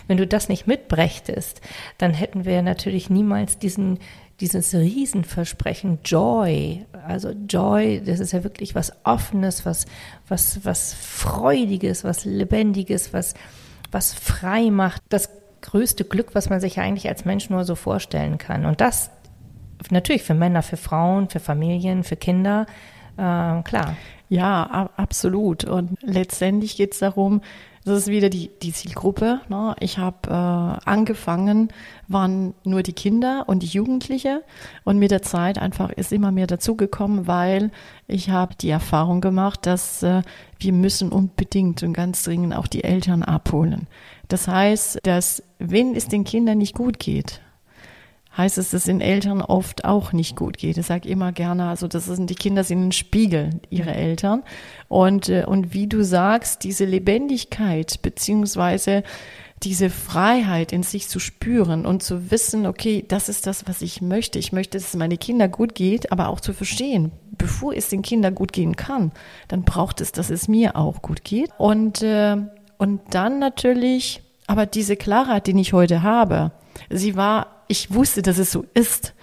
wenn 0.08 0.18
du 0.18 0.26
das 0.26 0.48
nicht 0.48 0.66
mitbrächtest, 0.66 1.62
dann 1.98 2.14
hätten 2.14 2.46
wir 2.46 2.62
natürlich 2.62 3.10
niemals 3.10 3.60
diesen 3.60 4.00
dieses 4.40 4.74
Riesenversprechen 4.74 6.00
Joy, 6.04 6.88
also 7.08 7.30
Joy, 7.30 8.02
das 8.04 8.20
ist 8.20 8.32
ja 8.32 8.44
wirklich 8.44 8.74
was 8.74 8.92
Offenes, 9.04 9.68
was, 9.68 9.86
was, 10.28 10.66
was 10.66 10.96
Freudiges, 10.96 12.04
was 12.04 12.26
Lebendiges, 12.26 13.14
was, 13.14 13.36
was 13.92 14.16
frei 14.16 14.72
macht. 14.72 15.04
Das 15.10 15.30
größte 15.62 16.06
Glück, 16.06 16.34
was 16.34 16.50
man 16.50 16.60
sich 16.60 16.80
eigentlich 16.80 17.08
als 17.08 17.26
Mensch 17.26 17.50
nur 17.50 17.64
so 17.64 17.76
vorstellen 17.76 18.38
kann. 18.38 18.66
Und 18.66 18.82
das 18.82 19.12
natürlich 19.90 20.24
für 20.24 20.34
Männer, 20.34 20.62
für 20.62 20.78
Frauen, 20.78 21.30
für 21.30 21.40
Familien, 21.40 22.04
für 22.04 22.16
Kinder, 22.16 22.66
äh, 23.18 23.62
klar. 23.64 23.96
Ja, 24.30 24.90
absolut. 24.96 25.66
Und 25.66 25.98
letztendlich 26.02 26.78
geht 26.78 26.94
es 26.94 27.00
darum, 27.00 27.42
das 27.84 27.98
ist 28.00 28.08
wieder 28.08 28.30
die, 28.30 28.52
die 28.62 28.74
Zielgruppe. 28.74 29.42
Ne? 29.50 29.76
Ich 29.80 29.98
habe 29.98 30.30
äh, 30.30 30.90
angefangen, 30.90 31.70
waren 32.08 32.54
nur 32.64 32.84
die 32.84 32.94
Kinder 32.94 33.46
und 33.48 33.64
die 33.64 33.68
Jugendliche 33.68 34.44
und 34.84 35.00
mit 35.00 35.12
der 35.12 35.24
Zeit 35.24 35.58
einfach 35.58 35.90
ist 35.90 36.12
immer 36.12 36.32
mehr 36.32 36.48
dazugekommen, 36.48 37.28
weil 37.28 37.72
ich 38.08 38.30
habe 38.30 38.56
die 38.56 38.70
Erfahrung 38.70 39.22
gemacht, 39.22 39.66
dass 39.66 40.04
äh, 40.04 40.22
wir 40.60 40.74
müssen 40.74 41.12
unbedingt 41.12 41.82
und 41.82 41.94
ganz 41.94 42.24
dringend 42.24 42.56
auch 42.56 42.68
die 42.68 42.84
Eltern 42.84 43.24
abholen. 43.24 43.88
Das 44.28 44.48
heißt, 44.48 45.00
dass 45.04 45.44
wenn 45.58 45.96
es 45.96 46.08
den 46.08 46.24
Kindern 46.24 46.60
nicht 46.60 46.76
gut 46.76 47.00
geht, 47.00 47.42
heißt 48.36 48.58
es, 48.58 48.72
dass 48.72 48.86
den 48.86 49.02
Eltern 49.02 49.42
oft 49.42 49.84
auch 49.86 50.14
nicht 50.14 50.36
gut 50.36 50.58
geht. 50.58 50.78
Ich 50.78 50.86
sage 50.86 51.10
immer 51.10 51.32
gerne, 51.32 51.68
also 51.68 51.88
das 51.88 52.06
sind 52.06 52.30
die 52.30 52.36
Kinder 52.36 52.64
sind 52.64 52.88
ein 52.88 52.92
Spiegel 52.92 53.50
ihrer 53.70 53.96
Eltern. 53.96 54.44
Und, 54.88 55.30
äh, 55.30 55.46
und 55.46 55.74
wie 55.74 55.88
du 55.88 56.04
sagst, 56.04 56.64
diese 56.64 56.86
Lebendigkeit 56.86 58.02
beziehungsweise 58.02 59.04
diese 59.64 59.90
Freiheit 59.90 60.72
in 60.72 60.82
sich 60.82 61.08
zu 61.08 61.20
spüren 61.20 61.86
und 61.86 62.02
zu 62.02 62.32
wissen, 62.32 62.66
okay, 62.66 63.06
das 63.08 63.30
ist 63.30 63.46
das, 63.46 63.68
was 63.68 63.82
ich 63.82 64.02
möchte. 64.02 64.40
Ich 64.40 64.52
möchte, 64.52 64.78
dass 64.78 64.88
es 64.88 64.96
meine 64.96 65.18
Kinder 65.18 65.48
gut 65.48 65.76
geht, 65.76 66.12
aber 66.12 66.30
auch 66.30 66.40
zu 66.40 66.54
verstehen, 66.54 67.12
bevor 67.38 67.74
es 67.74 67.90
den 67.90 68.02
Kindern 68.02 68.34
gut 68.34 68.54
gehen 68.54 68.76
kann, 68.76 69.12
dann 69.50 69.64
braucht 69.64 70.02
es, 70.02 70.12
dass 70.12 70.30
es 70.30 70.48
mir 70.48 70.76
auch 70.76 71.02
gut 71.02 71.24
geht. 71.24 71.52
Und, 71.58 72.02
äh, 72.02 72.38
und 72.78 73.02
dann 73.12 73.38
natürlich, 73.38 74.24
aber 74.48 74.66
diese 74.66 74.96
Klarheit, 74.96 75.46
die 75.46 75.60
ich 75.60 75.74
heute 75.74 76.02
habe, 76.02 76.52
sie 76.90 77.16
war 77.16 77.61
ich 77.72 77.94
wusste, 77.94 78.22
dass 78.22 78.38
es 78.38 78.52
so 78.52 78.66
ist. 78.74 79.14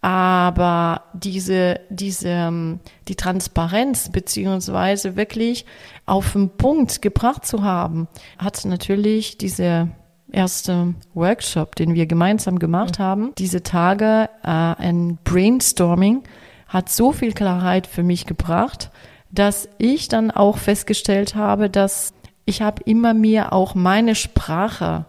Aber 0.00 1.02
diese, 1.14 1.80
diese, 1.90 2.28
ähm, 2.28 2.80
die 3.08 3.16
Transparenz 3.16 4.10
beziehungsweise 4.10 5.16
wirklich 5.16 5.66
auf 6.06 6.32
den 6.32 6.50
Punkt 6.50 7.02
gebracht 7.02 7.44
zu 7.44 7.64
haben, 7.64 8.06
hat 8.38 8.64
natürlich 8.64 9.36
diese 9.36 9.88
erste 10.30 10.94
Workshop, 11.14 11.74
den 11.74 11.94
wir 11.94 12.06
gemeinsam 12.06 12.60
gemacht 12.60 13.00
mhm. 13.00 13.02
haben, 13.02 13.32
diese 13.36 13.64
Tage, 13.64 14.28
äh, 14.44 14.48
ein 14.48 15.18
Brainstorming, 15.24 16.22
hat 16.68 16.88
so 16.88 17.10
viel 17.10 17.32
Klarheit 17.32 17.88
für 17.88 18.04
mich 18.04 18.26
gebracht, 18.26 18.90
dass 19.32 19.68
ich 19.78 20.06
dann 20.06 20.30
auch 20.30 20.58
festgestellt 20.58 21.34
habe, 21.34 21.68
dass 21.68 22.12
ich 22.44 22.62
habe 22.62 22.82
immer 22.84 23.12
mir 23.12 23.52
auch 23.52 23.74
meine 23.74 24.14
Sprache 24.14 25.06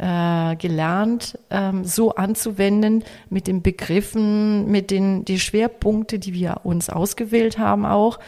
äh, 0.00 0.56
gelernt, 0.56 1.38
ähm, 1.50 1.84
so 1.84 2.14
anzuwenden 2.14 3.04
mit 3.28 3.46
den 3.46 3.60
Begriffen, 3.60 4.70
mit 4.70 4.90
den 4.90 5.26
die 5.26 5.38
Schwerpunkte, 5.38 6.18
die 6.18 6.32
wir 6.32 6.62
uns 6.64 6.88
ausgewählt 6.88 7.58
haben 7.58 7.84
auch. 7.84 8.18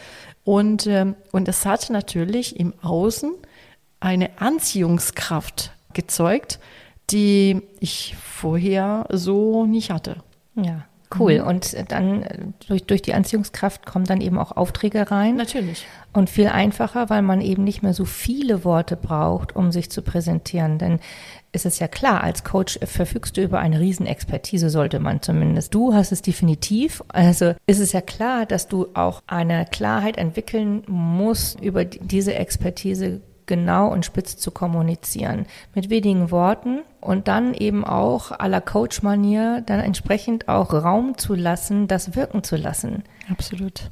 Und, 0.43 0.85
ähm, 0.85 1.15
und 1.31 1.47
es 1.47 1.65
hat 1.65 1.89
natürlich 1.89 2.59
im 2.59 2.73
Außen 2.83 3.33
eine 3.99 4.29
Anziehungskraft 4.39 5.71
gezeugt, 5.93 6.59
die 7.09 7.61
ich 7.79 8.15
vorher 8.21 9.07
so 9.09 9.65
nicht 9.65 9.89
hatte. 9.89 10.17
Ja. 10.55 10.85
Cool. 11.17 11.39
Mhm. 11.39 11.47
Und 11.47 11.91
dann 11.91 12.53
durch, 12.67 12.85
durch 12.85 13.01
die 13.01 13.13
Anziehungskraft 13.13 13.85
kommen 13.85 14.05
dann 14.05 14.21
eben 14.21 14.37
auch 14.37 14.55
Aufträge 14.55 15.11
rein. 15.11 15.35
Natürlich. 15.35 15.85
Und 16.13 16.29
viel 16.29 16.47
einfacher, 16.47 17.09
weil 17.09 17.21
man 17.21 17.41
eben 17.41 17.63
nicht 17.63 17.83
mehr 17.83 17.93
so 17.93 18.05
viele 18.05 18.63
Worte 18.63 18.95
braucht, 18.95 19.55
um 19.55 19.71
sich 19.71 19.89
zu 19.89 20.01
präsentieren. 20.01 20.77
Denn 20.77 20.99
ist 21.51 21.65
es 21.65 21.79
ja 21.79 21.87
klar, 21.87 22.23
als 22.23 22.43
Coach 22.43 22.79
verfügst 22.83 23.37
du 23.37 23.41
über 23.41 23.59
eine 23.59 23.79
Riesenexpertise, 23.79 24.69
sollte 24.69 24.99
man 24.99 25.21
zumindest. 25.21 25.73
Du 25.73 25.93
hast 25.93 26.11
es 26.11 26.21
definitiv. 26.21 27.03
Also 27.09 27.53
ist 27.67 27.79
es 27.79 27.91
ja 27.91 28.01
klar, 28.01 28.45
dass 28.45 28.67
du 28.67 28.87
auch 28.93 29.21
eine 29.27 29.65
Klarheit 29.65 30.17
entwickeln 30.17 30.83
musst, 30.87 31.59
über 31.61 31.85
diese 31.85 32.33
Expertise 32.35 33.21
genau 33.45 33.91
und 33.91 34.05
spitz 34.05 34.37
zu 34.37 34.51
kommunizieren. 34.51 35.45
Mit 35.75 35.89
wenigen 35.89 36.31
Worten 36.31 36.81
und 37.01 37.27
dann 37.27 37.53
eben 37.53 37.83
auch 37.83 38.31
à 38.31 38.47
la 38.47 38.61
Coach-Manier 38.61 39.63
dann 39.65 39.79
entsprechend 39.79 40.47
auch 40.47 40.73
Raum 40.73 41.17
zu 41.17 41.35
lassen, 41.35 41.87
das 41.87 42.15
wirken 42.15 42.43
zu 42.43 42.55
lassen. 42.55 43.03
Absolut. 43.29 43.91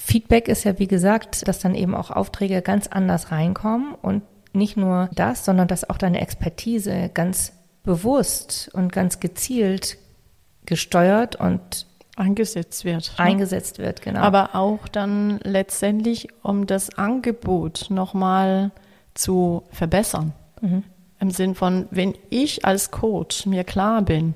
Feedback 0.00 0.48
ist 0.48 0.64
ja, 0.64 0.78
wie 0.78 0.88
gesagt, 0.88 1.46
dass 1.46 1.58
dann 1.58 1.74
eben 1.74 1.94
auch 1.94 2.10
Aufträge 2.10 2.62
ganz 2.62 2.88
anders 2.88 3.30
reinkommen 3.30 3.94
und 4.00 4.22
nicht 4.52 4.76
nur 4.76 5.08
das, 5.14 5.44
sondern 5.44 5.68
dass 5.68 5.88
auch 5.88 5.98
deine 5.98 6.20
Expertise 6.20 7.10
ganz 7.12 7.52
bewusst 7.84 8.70
und 8.72 8.92
ganz 8.92 9.20
gezielt 9.20 9.96
gesteuert 10.66 11.36
und 11.36 11.86
eingesetzt 12.16 12.84
wird. 12.84 13.12
Ne? 13.18 13.24
Eingesetzt 13.24 13.78
wird, 13.78 14.02
genau. 14.02 14.20
Aber 14.20 14.54
auch 14.54 14.88
dann 14.88 15.38
letztendlich, 15.42 16.28
um 16.42 16.66
das 16.66 16.96
Angebot 16.96 17.86
nochmal 17.88 18.70
zu 19.14 19.62
verbessern. 19.70 20.32
Mhm. 20.60 20.84
Im 21.20 21.30
Sinn 21.30 21.54
von, 21.54 21.86
wenn 21.90 22.14
ich 22.30 22.64
als 22.64 22.90
Coach 22.90 23.46
mir 23.46 23.64
klar 23.64 24.02
bin, 24.02 24.34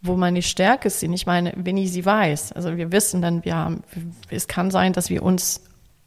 wo 0.00 0.16
meine 0.16 0.42
Stärke 0.42 0.90
sind. 0.90 1.12
Ich 1.12 1.26
meine, 1.26 1.52
wenn 1.56 1.76
ich 1.76 1.92
sie 1.92 2.04
weiß, 2.04 2.52
also 2.52 2.76
wir 2.76 2.90
wissen 2.90 3.22
dann, 3.22 3.44
wir 3.44 3.54
haben, 3.54 3.82
es 4.30 4.48
kann 4.48 4.70
sein, 4.70 4.92
dass 4.92 5.10
wir 5.10 5.22
uns 5.22 5.62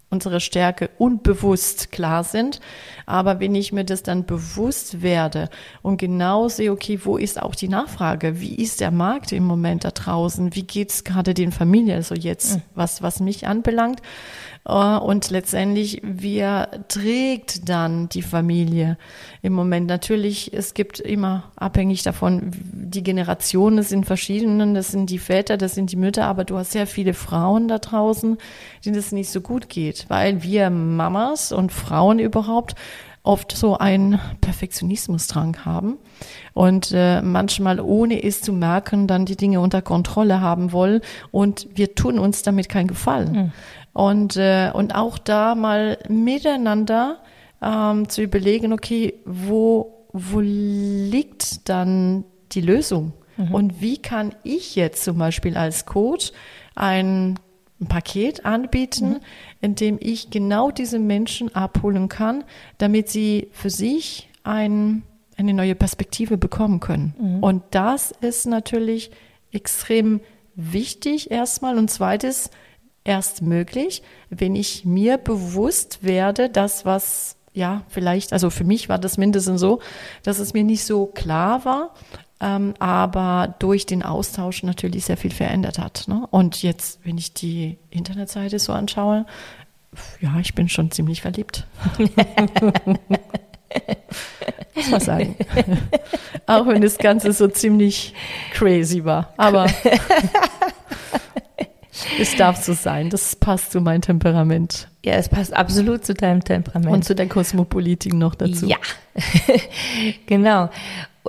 unsere 0.10 0.40
Stärke 0.40 0.90
unbewusst 0.98 1.92
klar 1.92 2.24
sind. 2.24 2.60
Aber 3.06 3.40
wenn 3.40 3.56
ich 3.56 3.74
mir 3.74 3.84
das 3.84 4.04
dann 4.04 4.26
bewusst 4.26 5.02
werde 5.02 5.50
und 5.82 5.98
genau 5.98 6.48
sehe, 6.48 6.72
okay, 6.72 7.00
wo 7.04 7.18
ist 7.18 7.42
auch 7.42 7.56
die 7.56 7.68
Nachfrage? 7.68 8.40
Wie 8.40 8.56
ist 8.56 8.82
der 8.82 8.92
Markt 8.92 9.32
im 9.32 9.44
Moment 9.44 9.84
da 9.84 9.92
draußen? 9.92 10.56
Wie 10.56 10.64
geht 10.64 10.92
es 10.92 11.04
gerade 11.04 11.34
den 11.34 11.52
Familien? 11.52 11.98
Also 11.98 12.16
jetzt, 12.16 12.58
mhm. 12.58 12.62
was, 12.76 13.02
was 13.02 13.20
mich 13.20 13.48
anbelangt. 13.48 14.02
Äh, 14.66 14.98
und 14.98 15.30
letztendlich, 15.30 16.02
wer 16.04 16.70
trägt 16.88 17.70
dann 17.70 18.10
die 18.10 18.22
Familie 18.22 18.98
im 19.42 19.54
Moment? 19.54 19.88
Natürlich, 19.88 20.54
es 20.54 20.74
gibt 20.74 21.00
immer 21.00 21.52
abhängig 21.56 22.04
davon, 22.04 22.52
die 22.54 23.04
Generationen 23.04 23.84
sind 23.84 24.06
verschiedene, 24.06 24.74
das 24.74 24.90
sind 24.90 25.10
die 25.10 25.20
Väter, 25.20 25.58
das 25.58 25.76
sind 25.76 25.92
die 25.92 25.98
Mütter, 25.98 26.26
aber 26.26 26.44
du 26.44 26.58
hast 26.58 26.72
sehr 26.72 26.88
viele 26.88 27.14
Frauen 27.14 27.68
da 27.68 27.78
draußen, 27.78 28.38
denen 28.86 28.96
es 28.96 29.12
nicht 29.12 29.30
so 29.30 29.42
gut 29.42 29.70
geht, 29.70 30.06
weil 30.10 30.44
wir 30.44 30.70
Mamas 30.70 31.52
und 31.52 31.72
Frauen 31.72 32.20
überhaupt 32.20 32.76
oft 33.26 33.52
so 33.52 33.78
einen 33.78 34.20
Perfektionismusdrang 34.42 35.66
haben 35.66 35.98
und 36.54 36.92
äh, 36.94 37.24
manchmal 37.24 37.80
ohne 37.80 38.24
es 38.24 38.42
zu 38.42 38.54
merken 38.54 39.08
dann 39.08 39.26
die 39.26 39.36
Dinge 39.36 39.60
unter 39.60 39.82
Kontrolle 39.82 40.42
haben 40.42 40.72
wollen 40.72 41.02
und 41.32 41.68
wir 41.74 41.96
tun 41.96 42.20
uns 42.20 42.44
damit 42.44 42.70
keinen 42.70 42.88
Gefallen. 42.88 43.32
Mhm. 43.32 43.52
Und, 43.96 44.36
äh, 44.36 44.72
und 44.74 44.94
auch 44.94 45.18
da 45.18 45.56
mal 45.56 45.98
miteinander 46.10 47.20
ähm, 47.62 48.10
zu 48.10 48.24
überlegen, 48.24 48.74
okay, 48.74 49.14
wo, 49.24 50.06
wo 50.12 50.42
liegt 50.42 51.70
dann 51.70 52.26
die 52.52 52.60
Lösung? 52.60 53.14
Mhm. 53.38 53.54
Und 53.56 53.82
wie 53.82 53.98
kann 53.98 54.36
ich 54.44 54.76
jetzt 54.76 55.06
zum 55.06 55.18
Beispiel 55.18 55.56
als 55.56 55.86
Coach 55.86 56.34
ein 56.76 57.40
Paket 57.88 58.46
anbieten, 58.46 59.12
mhm. 59.12 59.20
in 59.62 59.76
dem 59.76 59.98
ich 60.02 60.30
genau 60.30 60.72
diese 60.72 61.00
Menschen 61.00 61.56
abholen 61.56 62.10
kann, 62.10 62.44
damit 62.78 63.08
sie 63.08 63.48
für 63.54 63.70
sich 63.70 64.28
ein, 64.44 65.04
eine 65.38 65.54
neue 65.54 65.76
Perspektive 65.76 66.38
bekommen 66.38 66.82
können. 66.82 67.14
Mhm. 67.18 67.44
Und 67.44 67.64
das 67.72 68.12
ist 68.12 68.46
natürlich 68.46 69.12
extrem 69.54 70.20
wichtig 70.56 71.32
erstmal. 71.32 71.78
Und 71.78 71.90
zweites, 71.90 72.50
erst 73.06 73.42
möglich, 73.42 74.04
wenn 74.30 74.56
ich 74.56 74.84
mir 74.84 75.18
bewusst 75.18 76.00
werde, 76.02 76.50
das, 76.50 76.84
was 76.84 77.38
ja 77.54 77.84
vielleicht, 77.88 78.34
also 78.34 78.50
für 78.50 78.66
mich 78.66 78.90
war 78.90 78.98
das 78.98 79.18
mindestens 79.18 79.62
so, 79.62 79.80
dass 80.24 80.40
es 80.40 80.54
mir 80.54 80.66
nicht 80.66 80.84
so 80.84 81.06
klar 81.06 81.64
war, 81.64 81.94
ähm, 82.42 82.74
aber 82.80 83.56
durch 83.60 83.86
den 83.86 84.04
Austausch 84.04 84.64
natürlich 84.64 85.06
sehr 85.06 85.16
viel 85.16 85.32
verändert 85.32 85.80
hat. 85.80 86.10
Ne? 86.10 86.28
Und 86.32 86.62
jetzt, 86.62 87.00
wenn 87.06 87.18
ich 87.18 87.34
die 87.34 87.78
Internetseite 87.92 88.60
so 88.60 88.74
anschaue, 88.74 89.26
ja, 90.20 90.38
ich 90.42 90.54
bin 90.54 90.68
schon 90.68 90.92
ziemlich 90.92 91.22
verliebt. 91.22 91.66
Muss 94.76 94.90
man 94.90 95.00
sagen. 95.00 95.38
Auch 96.48 96.68
wenn 96.68 96.82
das 96.82 96.98
Ganze 96.98 97.32
so 97.32 97.48
ziemlich 97.48 98.14
crazy 98.52 99.06
war. 99.06 99.34
Aber 99.38 99.68
es 102.20 102.36
darf 102.36 102.64
so 102.64 102.74
sein. 102.74 103.10
Das 103.10 103.36
passt 103.36 103.72
zu 103.72 103.82
meinem 103.82 104.02
Temperament. 104.02 104.90
Ja, 105.04 105.14
es 105.14 105.30
passt 105.30 105.54
absolut 105.54 106.06
zu 106.06 106.14
deinem 106.14 106.44
Temperament. 106.44 106.92
Und 106.92 107.06
zu 107.06 107.16
der 107.16 107.28
Kosmopolitik 107.28 108.14
noch 108.14 108.36
dazu. 108.36 108.68
Ja, 108.68 108.78
genau. 110.26 110.70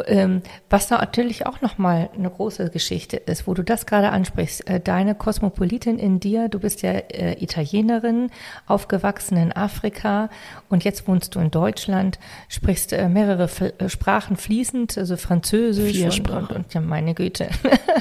Ähm, 0.06 0.42
was 0.70 0.90
natürlich 0.90 1.46
auch 1.46 1.60
nochmal 1.60 2.10
eine 2.16 2.30
große 2.30 2.70
Geschichte 2.70 3.16
ist, 3.16 3.46
wo 3.46 3.54
du 3.54 3.62
das 3.62 3.86
gerade 3.86 4.10
ansprichst, 4.10 4.68
äh, 4.68 4.80
deine 4.80 5.14
Kosmopolitin 5.14 5.98
in 5.98 6.20
dir, 6.20 6.48
du 6.48 6.58
bist 6.58 6.82
ja 6.82 6.92
äh, 6.92 7.42
Italienerin, 7.42 8.30
aufgewachsen 8.66 9.36
in 9.36 9.52
Afrika 9.52 10.28
und 10.68 10.84
jetzt 10.84 11.08
wohnst 11.08 11.34
du 11.34 11.40
in 11.40 11.50
Deutschland, 11.50 12.18
sprichst 12.48 12.92
äh, 12.92 13.08
mehrere 13.08 13.48
Sprachen 13.88 14.36
fließend, 14.36 14.98
also 14.98 15.16
Französisch 15.16 16.20
und, 16.20 16.30
und, 16.30 16.52
und 16.52 16.74
ja, 16.74 16.80
meine 16.80 17.14
Güte. 17.14 17.48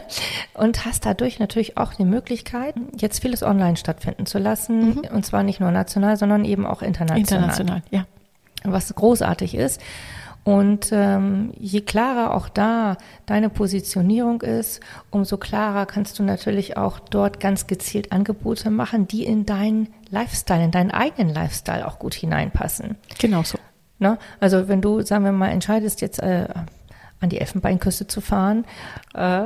und 0.53 0.85
hast 0.85 1.05
dadurch 1.05 1.39
natürlich 1.39 1.77
auch 1.77 1.93
die 1.93 2.05
Möglichkeit, 2.05 2.75
jetzt 2.97 3.21
vieles 3.21 3.43
online 3.43 3.77
stattfinden 3.77 4.25
zu 4.25 4.39
lassen, 4.39 4.99
und 4.99 5.25
zwar 5.25 5.43
nicht 5.43 5.59
nur 5.59 5.71
national, 5.71 6.17
sondern 6.17 6.45
eben 6.45 6.65
auch 6.65 6.81
international. 6.81 7.19
International, 7.19 7.83
ja. 7.91 8.05
Was 8.63 8.93
großartig 8.93 9.55
ist. 9.55 9.79
Und 10.45 10.89
ähm, 10.91 11.53
je 11.59 11.81
klarer 11.81 12.35
auch 12.35 12.49
da 12.49 12.97
deine 13.25 13.49
Positionierung 13.49 14.43
ist, 14.43 14.79
umso 15.09 15.37
klarer 15.37 15.87
kannst 15.87 16.19
du 16.19 16.23
natürlich 16.23 16.77
auch 16.77 16.99
dort 16.99 17.39
ganz 17.39 17.65
gezielt 17.65 18.11
Angebote 18.11 18.69
machen, 18.69 19.07
die 19.07 19.25
in 19.25 19.47
deinen 19.47 19.87
Lifestyle, 20.11 20.63
in 20.63 20.69
deinen 20.69 20.91
eigenen 20.91 21.33
Lifestyle 21.33 21.87
auch 21.87 21.97
gut 21.97 22.13
hineinpassen. 22.13 22.95
Genau 23.17 23.41
so. 23.41 23.57
Ne? 23.97 24.19
Also 24.39 24.67
wenn 24.67 24.83
du, 24.83 25.01
sagen 25.01 25.25
wir 25.25 25.31
mal, 25.31 25.49
entscheidest 25.49 26.01
jetzt 26.01 26.19
äh, 26.19 26.47
an 27.25 27.29
die 27.29 27.39
Elfenbeinküste 27.39 28.07
zu 28.07 28.21
fahren. 28.21 28.65
Äh. 29.13 29.43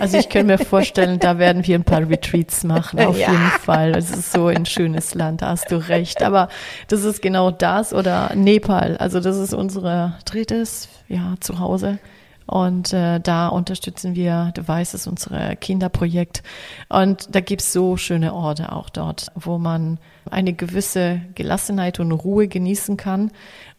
Also 0.00 0.16
ich 0.18 0.28
kann 0.28 0.46
mir 0.46 0.58
vorstellen, 0.58 1.18
da 1.18 1.38
werden 1.38 1.66
wir 1.66 1.74
ein 1.74 1.84
paar 1.84 2.08
Retreats 2.08 2.64
machen, 2.64 3.00
auf 3.00 3.18
Ja. 3.18 3.32
jeden 3.32 3.50
Fall. 3.62 3.90
Es 3.96 4.10
ist 4.10 4.32
so 4.32 4.46
ein 4.46 4.66
schönes 4.66 5.14
Land, 5.14 5.42
da 5.42 5.48
hast 5.48 5.70
du 5.70 5.76
recht. 5.76 6.22
Aber 6.22 6.48
das 6.88 7.04
ist 7.04 7.20
genau 7.22 7.50
das 7.50 7.92
oder 7.92 8.34
Nepal. 8.34 8.96
Also 8.96 9.20
das 9.20 9.36
ist 9.36 9.52
unsere 9.52 10.14
drittes 10.24 10.88
ja, 11.08 11.34
Zuhause. 11.40 11.98
Und 12.46 12.92
äh, 12.92 13.20
da 13.20 13.46
unterstützen 13.46 14.16
wir, 14.16 14.50
du 14.54 14.66
weißt 14.66 14.94
es, 14.94 15.06
unser 15.06 15.54
Kinderprojekt. 15.54 16.42
Und 16.88 17.32
da 17.32 17.40
gibt's 17.40 17.72
so 17.72 17.96
schöne 17.96 18.34
Orte 18.34 18.72
auch 18.72 18.90
dort, 18.90 19.28
wo 19.36 19.58
man 19.58 19.98
eine 20.28 20.52
gewisse 20.52 21.20
Gelassenheit 21.36 22.00
und 22.00 22.10
Ruhe 22.10 22.48
genießen 22.48 22.96
kann 22.96 23.30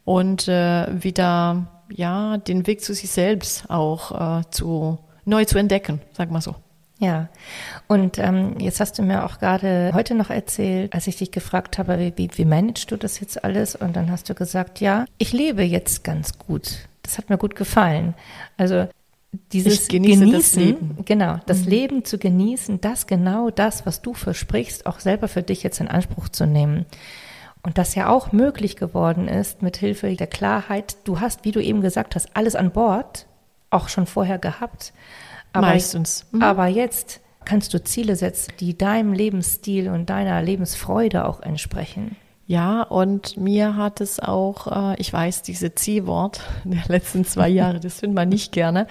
und 0.04 0.48
äh, 0.48 0.86
wieder 1.02 1.66
ja 1.96 2.36
den 2.38 2.66
Weg 2.66 2.82
zu 2.82 2.94
sich 2.94 3.10
selbst 3.10 3.70
auch 3.70 4.40
äh, 4.40 4.42
zu 4.50 4.98
neu 5.24 5.44
zu 5.44 5.58
entdecken, 5.58 6.00
sag 6.12 6.30
mal 6.30 6.40
so. 6.40 6.56
Ja, 6.98 7.28
und 7.88 8.18
ähm, 8.18 8.60
jetzt 8.60 8.78
hast 8.78 8.96
du 8.96 9.02
mir 9.02 9.24
auch 9.24 9.40
gerade 9.40 9.90
heute 9.92 10.14
noch 10.14 10.30
erzählt, 10.30 10.94
als 10.94 11.08
ich 11.08 11.16
dich 11.16 11.32
gefragt 11.32 11.76
habe, 11.76 11.98
wie, 11.98 12.12
wie, 12.16 12.30
wie 12.32 12.44
managst 12.44 12.92
du 12.92 12.96
das 12.96 13.18
jetzt 13.18 13.42
alles? 13.42 13.74
Und 13.74 13.96
dann 13.96 14.08
hast 14.08 14.30
du 14.30 14.34
gesagt, 14.34 14.80
ja, 14.80 15.04
ich 15.18 15.32
lebe 15.32 15.64
jetzt 15.64 16.04
ganz 16.04 16.38
gut. 16.38 16.86
Das 17.02 17.18
hat 17.18 17.28
mir 17.28 17.38
gut 17.38 17.56
gefallen. 17.56 18.14
Also 18.56 18.86
dieses 19.52 19.88
Genießen, 19.88 20.30
das 20.30 20.54
Leben. 20.54 20.98
genau, 21.04 21.40
das 21.46 21.64
Leben 21.64 22.04
zu 22.04 22.18
genießen, 22.18 22.80
das 22.80 23.06
genau 23.08 23.50
das, 23.50 23.84
was 23.84 24.02
du 24.02 24.14
versprichst, 24.14 24.86
auch 24.86 25.00
selber 25.00 25.26
für 25.26 25.42
dich 25.42 25.62
jetzt 25.62 25.80
in 25.80 25.88
Anspruch 25.88 26.28
zu 26.28 26.46
nehmen. 26.46 26.86
Und 27.62 27.78
das 27.78 27.94
ja 27.94 28.08
auch 28.08 28.32
möglich 28.32 28.76
geworden 28.76 29.28
ist 29.28 29.62
mit 29.62 29.76
Hilfe 29.76 30.14
der 30.16 30.26
Klarheit. 30.26 30.96
Du 31.04 31.20
hast, 31.20 31.44
wie 31.44 31.52
du 31.52 31.60
eben 31.62 31.80
gesagt 31.80 32.16
hast, 32.16 32.36
alles 32.36 32.56
an 32.56 32.72
Bord, 32.72 33.26
auch 33.70 33.88
schon 33.88 34.06
vorher 34.06 34.38
gehabt. 34.38 34.92
Aber, 35.52 35.68
Meistens. 35.68 36.26
Mhm. 36.32 36.42
aber 36.42 36.66
jetzt 36.66 37.20
kannst 37.44 37.74
du 37.74 37.82
Ziele 37.82 38.16
setzen, 38.16 38.52
die 38.60 38.76
deinem 38.76 39.12
Lebensstil 39.12 39.88
und 39.88 40.10
deiner 40.10 40.42
Lebensfreude 40.42 41.24
auch 41.26 41.40
entsprechen. 41.40 42.16
Ja, 42.46 42.82
und 42.82 43.36
mir 43.36 43.76
hat 43.76 44.00
es 44.00 44.18
auch, 44.20 44.92
äh, 44.92 45.00
ich 45.00 45.12
weiß, 45.12 45.42
diese 45.42 45.74
C-Wort 45.74 46.40
der 46.64 46.82
letzten 46.88 47.24
zwei 47.24 47.48
Jahre, 47.48 47.80
das 47.80 48.00
findet 48.00 48.16
man 48.16 48.28
nicht 48.28 48.52
gerne, 48.52 48.86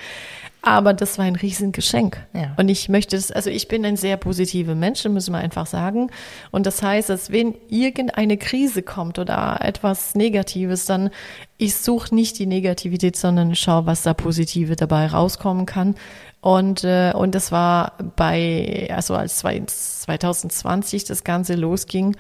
aber 0.62 0.94
das 0.94 1.18
war 1.18 1.26
ein 1.26 1.36
Riesengeschenk. 1.36 2.24
Ja. 2.34 2.54
Und 2.58 2.70
ich 2.70 2.88
möchte 2.88 3.16
das, 3.16 3.32
also 3.32 3.50
ich 3.50 3.68
bin 3.68 3.84
ein 3.86 3.98
sehr 3.98 4.18
positiver 4.18 4.76
Mensch, 4.76 5.04
müssen 5.06 5.34
wir 5.34 5.40
einfach 5.40 5.66
sagen. 5.66 6.12
Und 6.52 6.66
das 6.66 6.84
heißt, 6.84 7.10
dass 7.10 7.32
wenn 7.32 7.56
irgendeine 7.68 8.38
Krise 8.38 8.84
kommt 8.84 9.18
oder 9.18 9.60
etwas 9.62 10.14
Negatives, 10.14 10.86
dann 10.86 11.10
ich 11.58 11.76
suche 11.76 12.14
nicht 12.14 12.38
die 12.38 12.46
Negativität, 12.46 13.16
sondern 13.16 13.56
schaue, 13.56 13.86
was 13.88 14.04
da 14.04 14.14
Positive 14.14 14.76
dabei 14.76 15.08
rauskommen 15.08 15.66
kann. 15.66 15.96
Und, 16.42 16.84
äh, 16.84 17.14
und 17.16 17.36
das 17.36 17.52
war 17.52 17.94
bei, 18.16 18.90
also 18.94 19.16
als 19.16 19.38
zwei- 19.38 19.62
2020 19.66 21.06
das 21.06 21.24
Ganze 21.24 21.56
losging, 21.56 22.16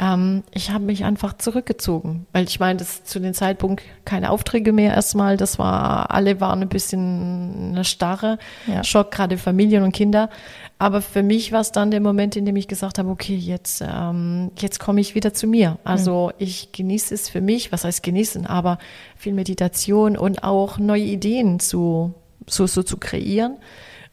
ähm, 0.00 0.44
ich 0.52 0.70
habe 0.70 0.84
mich 0.84 1.04
einfach 1.04 1.36
zurückgezogen, 1.38 2.26
weil 2.32 2.44
ich 2.44 2.60
meine, 2.60 2.78
das 2.78 3.04
zu 3.04 3.18
dem 3.18 3.34
Zeitpunkt 3.34 3.82
keine 4.04 4.30
Aufträge 4.30 4.72
mehr 4.72 4.94
erstmal. 4.94 5.36
Das 5.36 5.58
war, 5.58 6.10
alle 6.10 6.40
waren 6.40 6.62
ein 6.62 6.68
bisschen 6.68 7.70
eine 7.70 7.84
Starre, 7.84 8.38
Ja. 8.66 8.84
Schock, 8.84 9.10
gerade 9.10 9.38
Familien 9.38 9.82
und 9.82 9.92
Kinder. 9.92 10.30
Aber 10.78 11.02
für 11.02 11.24
mich 11.24 11.50
war 11.50 11.60
es 11.60 11.72
dann 11.72 11.90
der 11.90 12.00
Moment, 12.00 12.36
in 12.36 12.46
dem 12.46 12.54
ich 12.54 12.68
gesagt 12.68 12.98
habe, 12.98 13.10
okay, 13.10 13.34
jetzt, 13.34 13.82
ähm, 13.86 14.52
jetzt 14.58 14.78
komme 14.78 15.00
ich 15.00 15.16
wieder 15.16 15.34
zu 15.34 15.48
mir. 15.48 15.78
Also 15.82 16.30
ich 16.38 16.70
genieße 16.70 17.12
es 17.14 17.28
für 17.28 17.40
mich, 17.40 17.72
was 17.72 17.84
heißt 17.84 18.02
genießen, 18.02 18.46
aber 18.46 18.78
viel 19.16 19.34
Meditation 19.34 20.16
und 20.16 20.44
auch 20.44 20.78
neue 20.78 21.02
Ideen 21.02 21.58
zu, 21.58 22.14
so, 22.46 22.66
so 22.68 22.84
zu 22.84 22.96
kreieren. 22.98 23.56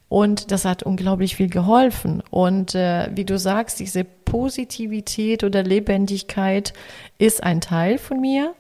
Und 0.07 0.51
das 0.51 0.65
hat 0.65 0.83
unglaublich 0.83 1.35
viel 1.35 1.49
geholfen. 1.49 2.21
Und 2.29 2.75
äh, 2.75 3.09
wie 3.13 3.25
du 3.25 3.37
sagst, 3.37 3.79
diese 3.79 4.03
Positivität 4.03 5.43
oder 5.43 5.63
Lebendigkeit 5.63 6.73
ist 7.17 7.43
ein 7.43 7.61
Teil 7.61 7.97
von 7.97 8.21
mir. 8.21 8.53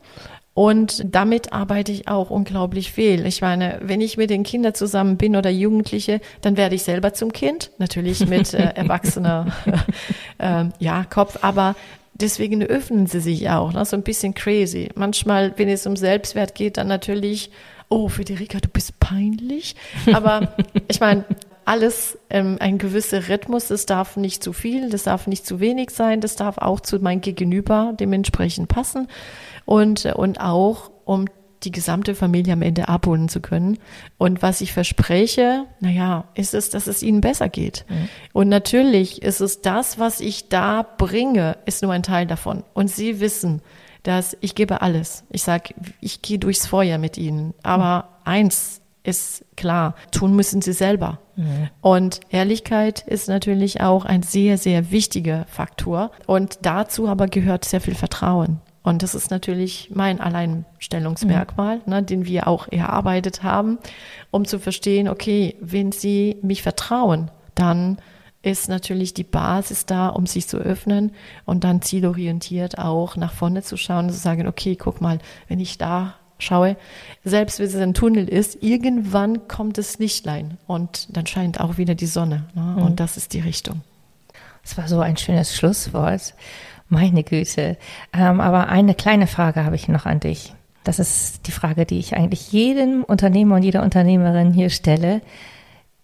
Und 0.55 1.03
damit 1.13 1.51
arbeite 1.51 1.91
ich 1.91 2.07
auch 2.07 2.29
unglaublich 2.29 2.93
viel. 2.93 3.25
Ich 3.25 3.41
meine, 3.41 3.79
wenn 3.81 3.99
ich 3.99 4.15
mit 4.15 4.29
den 4.29 4.43
Kindern 4.43 4.73
zusammen 4.73 5.17
bin 5.17 5.35
oder 5.35 5.49
Jugendliche, 5.49 6.21
dann 6.39 6.55
werde 6.55 6.75
ich 6.75 6.83
selber 6.83 7.13
zum 7.13 7.33
Kind, 7.33 7.71
natürlich 7.77 8.25
mit 8.25 8.53
äh, 8.53 8.71
erwachsener 8.75 9.47
äh, 10.37 10.65
ja, 10.79 11.03
Kopf, 11.03 11.39
aber 11.41 11.75
deswegen 12.13 12.63
öffnen 12.63 13.05
sie 13.05 13.19
sich 13.19 13.49
auch, 13.49 13.73
ne? 13.73 13.83
so 13.83 13.97
ein 13.97 14.03
bisschen 14.03 14.33
crazy. 14.33 14.89
Manchmal, 14.95 15.53
wenn 15.57 15.67
es 15.67 15.85
um 15.85 15.97
Selbstwert 15.97 16.55
geht, 16.55 16.77
dann 16.77 16.87
natürlich, 16.87 17.51
oh, 17.89 18.09
Federica, 18.09 18.59
du 18.59 18.69
bist 18.69 18.99
peinlich. 18.99 19.75
Aber 20.13 20.55
ich 20.87 20.99
meine, 20.99 21.25
alles 21.65 22.17
ähm, 22.29 22.57
ein 22.59 22.77
gewisser 22.77 23.27
Rhythmus, 23.27 23.67
das 23.67 23.85
darf 23.85 24.17
nicht 24.17 24.43
zu 24.43 24.53
viel, 24.53 24.89
das 24.89 25.03
darf 25.03 25.27
nicht 25.27 25.45
zu 25.45 25.59
wenig 25.59 25.89
sein, 25.89 26.21
das 26.21 26.35
darf 26.35 26.59
auch 26.59 26.79
zu 26.79 26.99
meinem 26.99 27.21
Gegenüber 27.21 27.93
dementsprechend 27.99 28.67
passen 28.67 29.07
und, 29.65 30.05
und 30.05 30.39
auch 30.39 30.91
um 31.05 31.25
die 31.63 31.71
gesamte 31.71 32.13
Familie 32.13 32.53
am 32.53 32.61
Ende 32.61 32.87
abholen 32.87 33.27
zu 33.27 33.39
können. 33.39 33.79
Und 34.19 34.43
was 34.43 34.61
ich 34.61 34.71
verspreche, 34.71 35.65
naja, 35.79 36.25
ist 36.35 36.53
es, 36.53 36.69
dass 36.69 36.85
es 36.85 37.01
ihnen 37.01 37.21
besser 37.21 37.49
geht. 37.49 37.85
Und 38.33 38.49
natürlich 38.49 39.23
ist 39.23 39.41
es 39.41 39.61
das, 39.61 39.97
was 39.97 40.19
ich 40.19 40.49
da 40.49 40.83
bringe, 40.83 41.57
ist 41.65 41.81
nur 41.81 41.91
ein 41.91 42.03
Teil 42.03 42.27
davon. 42.27 42.63
Und 42.75 42.91
sie 42.91 43.19
wissen, 43.19 43.63
dass 44.05 44.37
ich 44.41 44.55
gebe 44.55 44.81
alles. 44.81 45.23
Ich 45.31 45.43
sage, 45.43 45.73
ich 45.99 46.21
gehe 46.21 46.39
durchs 46.39 46.67
Feuer 46.67 46.97
mit 46.97 47.17
ihnen. 47.17 47.53
Aber 47.63 48.09
eins 48.23 48.81
ist 49.03 49.45
klar, 49.55 49.95
tun 50.11 50.35
müssen 50.35 50.61
sie 50.61 50.73
selber. 50.73 51.19
Und 51.81 52.21
Ehrlichkeit 52.29 53.01
ist 53.01 53.27
natürlich 53.27 53.81
auch 53.81 54.05
ein 54.05 54.23
sehr, 54.23 54.57
sehr 54.57 54.91
wichtiger 54.91 55.45
Faktor. 55.49 56.11
Und 56.27 56.59
dazu 56.61 57.07
aber 57.07 57.27
gehört 57.27 57.65
sehr 57.65 57.81
viel 57.81 57.95
Vertrauen. 57.95 58.61
Und 58.83 59.01
das 59.01 59.15
ist 59.15 59.31
natürlich 59.31 59.89
mein 59.93 60.21
Alleinstellungsmerkmal, 60.21 61.81
ne, 61.87 62.03
den 62.03 62.25
wir 62.25 62.47
auch 62.47 62.67
erarbeitet 62.71 63.41
haben, 63.41 63.79
um 64.29 64.45
zu 64.45 64.59
verstehen, 64.59 65.09
okay, 65.09 65.55
wenn 65.59 65.91
Sie 65.91 66.37
mich 66.43 66.61
vertrauen, 66.61 67.31
dann 67.55 67.97
ist 68.45 68.69
natürlich 68.69 69.15
die 69.15 69.23
Basis 69.23 69.87
da, 69.87 70.09
um 70.09 70.27
sich 70.27 70.47
zu 70.47 70.57
öffnen 70.57 71.11
und 71.45 71.63
dann 71.63 71.81
zielorientiert 71.81 72.77
auch 72.77 73.15
nach 73.15 73.33
vorne 73.33 73.63
zu 73.63 73.75
schauen 73.75 74.05
und 74.05 74.13
zu 74.13 74.19
sagen, 74.19 74.47
okay, 74.47 74.75
guck 74.75 75.01
mal, 75.01 75.17
wenn 75.47 75.59
ich 75.59 75.79
da 75.79 76.13
schaue, 76.37 76.77
selbst 77.23 77.59
wenn 77.59 77.65
es 77.65 77.75
ein 77.75 77.95
Tunnel 77.95 78.29
ist, 78.29 78.61
irgendwann 78.61 79.47
kommt 79.47 79.79
das 79.79 79.97
Lichtlein 79.97 80.57
und 80.67 81.15
dann 81.15 81.25
scheint 81.25 81.59
auch 81.59 81.77
wieder 81.77 81.95
die 81.95 82.05
Sonne. 82.05 82.45
Ne? 82.53 82.75
Und 82.83 82.99
das 82.99 83.17
ist 83.17 83.33
die 83.33 83.39
Richtung. 83.39 83.81
Das 84.61 84.77
war 84.77 84.87
so 84.87 84.99
ein 84.99 85.17
schönes 85.17 85.55
Schlusswort. 85.55 86.35
Meine 86.87 87.23
Güte. 87.23 87.77
Ähm, 88.13 88.39
aber 88.39 88.67
eine 88.67 88.93
kleine 88.93 89.25
Frage 89.25 89.65
habe 89.65 89.75
ich 89.75 89.87
noch 89.87 90.05
an 90.05 90.19
dich. 90.19 90.53
Das 90.83 90.99
ist 90.99 91.47
die 91.47 91.51
Frage, 91.51 91.87
die 91.87 91.97
ich 91.97 92.15
eigentlich 92.15 92.51
jedem 92.51 93.03
Unternehmer 93.03 93.55
und 93.55 93.63
jeder 93.63 93.81
Unternehmerin 93.81 94.53
hier 94.53 94.69
stelle. 94.69 95.21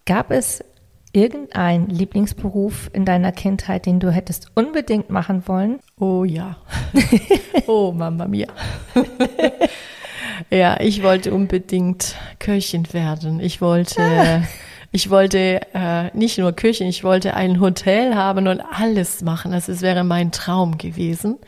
Gab 0.06 0.32
es 0.32 0.64
irgendein 1.12 1.88
Lieblingsberuf 1.88 2.90
in 2.92 3.04
deiner 3.04 3.32
Kindheit, 3.32 3.86
den 3.86 4.00
du 4.00 4.10
hättest 4.10 4.48
unbedingt 4.54 5.10
machen 5.10 5.46
wollen? 5.46 5.80
Oh 5.98 6.24
ja. 6.24 6.56
oh, 7.66 7.92
Mama 7.92 8.26
mia. 8.26 8.48
ja, 10.50 10.80
ich 10.80 11.02
wollte 11.02 11.32
unbedingt 11.32 12.16
Köchin 12.38 12.92
werden. 12.92 13.40
Ich 13.40 13.60
wollte, 13.60 14.42
ich 14.92 15.10
wollte 15.10 15.60
äh, 15.74 16.16
nicht 16.16 16.38
nur 16.38 16.52
Köchin, 16.52 16.86
ich 16.86 17.04
wollte 17.04 17.34
ein 17.34 17.60
Hotel 17.60 18.14
haben 18.14 18.48
und 18.48 18.60
alles 18.60 19.22
machen. 19.22 19.52
Es 19.52 19.82
wäre 19.82 20.04
mein 20.04 20.32
Traum 20.32 20.78
gewesen. 20.78 21.38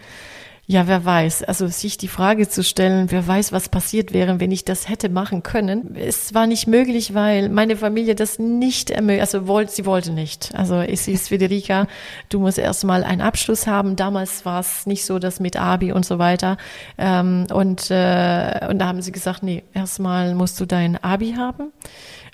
Ja, 0.67 0.87
wer 0.87 1.05
weiß. 1.05 1.43
Also 1.43 1.67
sich 1.67 1.99
die 1.99 2.09
Frage 2.09 2.49
zu 2.49 2.65
stellen, 2.65 3.11
wer 3.11 3.27
weiß, 3.27 3.53
was 3.53 3.69
passiert 3.69 4.15
wäre, 4.15 4.41
wenn 4.41 4.51
ich 4.51 4.65
das 4.65 4.89
hätte 4.89 5.11
machen 5.11 5.43
können. 5.43 5.95
Es 5.95 6.33
war 6.33 6.47
nicht 6.47 6.67
möglich, 6.67 7.13
weil 7.13 7.51
meine 7.51 7.77
Familie 7.77 8.15
das 8.15 8.39
nicht 8.39 8.89
ermöglicht. 8.89 9.21
Also 9.21 9.47
wollte, 9.47 9.73
sie 9.73 9.85
wollte 9.85 10.11
nicht. 10.11 10.55
Also 10.55 10.77
es 10.77 11.07
ist 11.07 11.29
Federica, 11.29 11.87
du 12.31 12.41
musst 12.41 12.59
erstmal 12.59 13.05
einen 13.05 13.21
Abschluss 13.21 13.67
haben. 13.67 13.95
Damals 13.95 14.47
war 14.47 14.61
es 14.61 14.87
nicht 14.87 15.05
so, 15.05 15.19
dass 15.19 15.39
mit 15.39 15.57
Abi 15.59 15.93
und 15.93 16.07
so 16.07 16.19
weiter. 16.19 16.57
Ähm, 16.97 17.47
und, 17.53 17.91
äh, 17.91 18.67
und 18.71 18.79
da 18.79 18.87
haben 18.87 19.03
sie 19.03 19.13
gesagt, 19.13 19.43
nee, 19.43 19.65
erstmal 19.75 20.35
musst 20.35 20.59
du 20.61 20.65
dein 20.65 20.97
Abi 21.05 21.35
haben. 21.37 21.73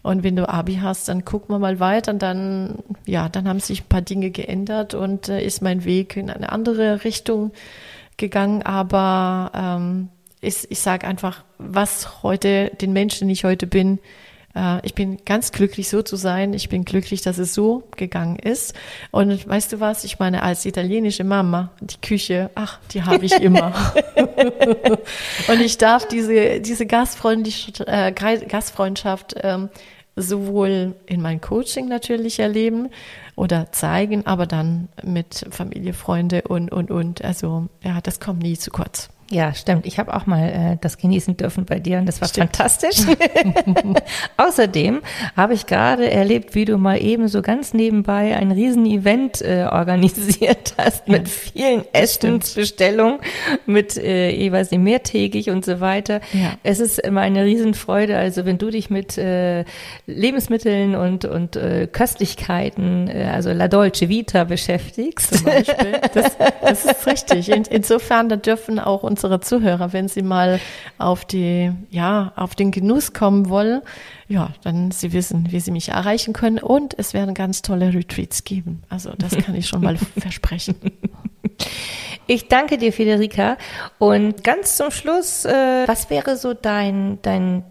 Und 0.03 0.23
wenn 0.23 0.37
du 0.37 0.49
Abi 0.49 0.77
hast, 0.77 1.09
dann 1.09 1.25
gucken 1.25 1.53
wir 1.53 1.59
mal 1.59 1.81
weiter. 1.81 2.13
Und 2.13 2.23
dann, 2.23 2.79
ja, 3.07 3.29
dann 3.29 3.49
haben 3.49 3.59
sich 3.59 3.83
ein 3.83 3.89
paar 3.89 4.03
Dinge 4.03 4.31
geändert 4.31 4.95
und 4.95 5.29
äh, 5.29 5.45
ist 5.45 5.63
mein 5.63 5.85
Weg 5.85 6.17
in 6.17 6.31
eine 6.31 6.53
andere 6.53 7.03
Richtung 7.03 7.51
gegangen, 8.21 8.63
aber 8.63 9.51
ähm, 9.55 10.09
ich, 10.41 10.71
ich 10.71 10.79
sage 10.79 11.07
einfach, 11.07 11.45
was 11.59 12.23
heute, 12.23 12.71
den 12.81 12.93
Menschen, 12.93 13.27
den 13.27 13.33
ich 13.33 13.45
heute 13.45 13.67
bin, 13.67 13.99
äh, 14.55 14.85
ich 14.87 14.95
bin 14.95 15.19
ganz 15.25 15.53
glücklich, 15.53 15.89
so 15.89 16.03
zu 16.03 16.17
sein. 16.17 16.55
Ich 16.55 16.69
bin 16.69 16.85
glücklich, 16.85 17.23
dass 17.23 17.39
es 17.39 17.55
so 17.55 17.85
gegangen 17.97 18.37
ist. 18.37 18.75
Und 19.11 19.49
weißt 19.49 19.73
du 19.73 19.81
was? 19.81 20.05
Ich 20.05 20.19
meine, 20.19 20.43
als 20.43 20.65
italienische 20.67 21.25
Mama, 21.25 21.71
die 21.81 22.01
Küche, 22.01 22.51
ach, 22.55 22.79
die 22.93 23.03
habe 23.03 23.25
ich 23.25 23.41
immer. 23.41 23.73
Und 25.49 25.61
ich 25.61 25.79
darf 25.79 26.09
diese, 26.09 26.61
diese 26.61 26.87
Gastfreundschaft, 26.87 27.81
äh, 27.87 28.13
Gastfreundschaft 28.13 29.35
ähm, 29.43 29.69
sowohl 30.17 30.95
in 31.07 31.23
meinem 31.23 31.41
Coaching 31.41 31.89
natürlich 31.89 32.41
erleben 32.41 32.89
oder 33.37 33.73
zeigen, 33.73 34.27
aber 34.27 34.47
dann 34.47 34.89
mit 35.03 35.47
Familie, 35.51 35.93
Freunde 35.93 36.43
und, 36.43 36.71
und, 36.73 36.91
und. 36.91 37.25
Also 37.25 37.69
ja, 37.83 38.01
das 38.01 38.21
kommt 38.21 38.43
nie 38.43 38.59
zu 38.59 38.71
kurz. 38.71 39.09
Ja, 39.33 39.55
stimmt. 39.55 39.87
Ich 39.87 40.01
habe 40.01 40.13
auch 40.13 40.27
mal 40.27 40.49
äh, 40.49 40.77
das 40.81 40.99
genießen 40.99 41.37
dürfen 41.37 41.65
bei 41.65 41.79
dir 41.79 41.99
und 41.99 42.07
das 42.07 42.21
war 42.21 42.27
stimmt. 42.27 42.57
fantastisch. 42.57 43.07
Außerdem 44.37 45.03
habe 45.37 45.55
ich 45.55 45.67
gerade 45.67 46.11
erlebt, 46.11 46.57
wie 46.57 46.65
du 46.65 46.79
mal 46.79 47.01
eben 47.01 47.29
so 47.29 47.41
ganz 47.41 47.73
nebenbei 47.73 48.37
ein 48.37 48.51
Riesen-Event 48.51 49.41
äh, 49.43 49.69
organisiert 49.71 50.75
hast 50.79 51.07
ja. 51.07 51.13
mit 51.13 51.29
vielen 51.29 51.85
Essensbestellungen, 51.93 53.21
mit 53.67 53.97
äh, 53.97 54.31
jeweils 54.31 54.73
mehrtägig 54.73 55.51
und 55.51 55.65
so 55.65 55.79
weiter. 55.79 56.21
Ja. 56.33 56.55
Es 56.65 56.81
ist 56.81 56.99
immer 56.99 57.21
eine 57.21 57.45
Riesenfreude. 57.45 58.17
Also 58.17 58.45
wenn 58.47 58.59
du 58.59 58.71
dich 58.71 58.91
mit 58.91 59.17
äh, 59.17 59.65
Lebensmitteln 60.07 60.97
und, 60.97 61.25
und 61.25 61.55
äh, 61.55 61.87
Köstlichkeiten, 61.87 63.09
äh, 63.09 63.31
also 63.33 63.53
La 63.53 63.69
Dolce 63.69 64.09
Vita 64.09 64.43
beschäftigst. 64.43 65.37
Zum 65.37 65.45
Beispiel. 65.45 66.01
Das, 66.15 66.37
das 66.61 66.85
ist 66.85 67.07
richtig. 67.07 67.49
In, 67.51 67.63
insofern, 67.71 68.29
da 68.29 68.35
dürfen 68.35 68.81
auch 68.81 69.05
unsere 69.05 69.20
unsere 69.21 69.41
Zuhörer, 69.41 69.93
wenn 69.93 70.09
sie 70.09 70.23
mal 70.23 70.61
auf 70.97 71.27
die, 71.27 71.73
ja, 71.91 72.33
auf 72.37 72.55
den 72.55 72.71
Genuss 72.71 73.13
kommen 73.13 73.51
wollen, 73.51 73.83
ja, 74.29 74.51
dann 74.63 74.93
sie 74.93 75.13
wissen, 75.13 75.49
wie 75.51 75.61
sie 75.61 75.71
mich 75.71 75.91
erreichen 75.91 76.33
können 76.33 76.59
und 76.59 76.99
es 76.99 77.13
werden 77.13 77.35
ganz 77.35 77.61
tolle 77.61 77.93
Retreats 77.93 78.45
geben. 78.45 78.83
Also 78.89 79.13
das 79.19 79.37
kann 79.37 79.55
ich 79.55 79.69
schon 79.69 79.83
mal 79.83 79.97
versprechen. 80.19 80.75
Ich 82.27 82.49
danke 82.49 82.79
dir, 82.79 82.95
Federica. 82.95 83.59
Und 83.99 84.43
ganz 84.43 84.79
zum 84.79 84.91
Schluss, 84.91 85.45
äh, 85.45 85.87
was 85.87 86.09
wäre 86.09 86.39
so 86.39 86.55
dein, 86.55 87.19
dein 87.21 87.65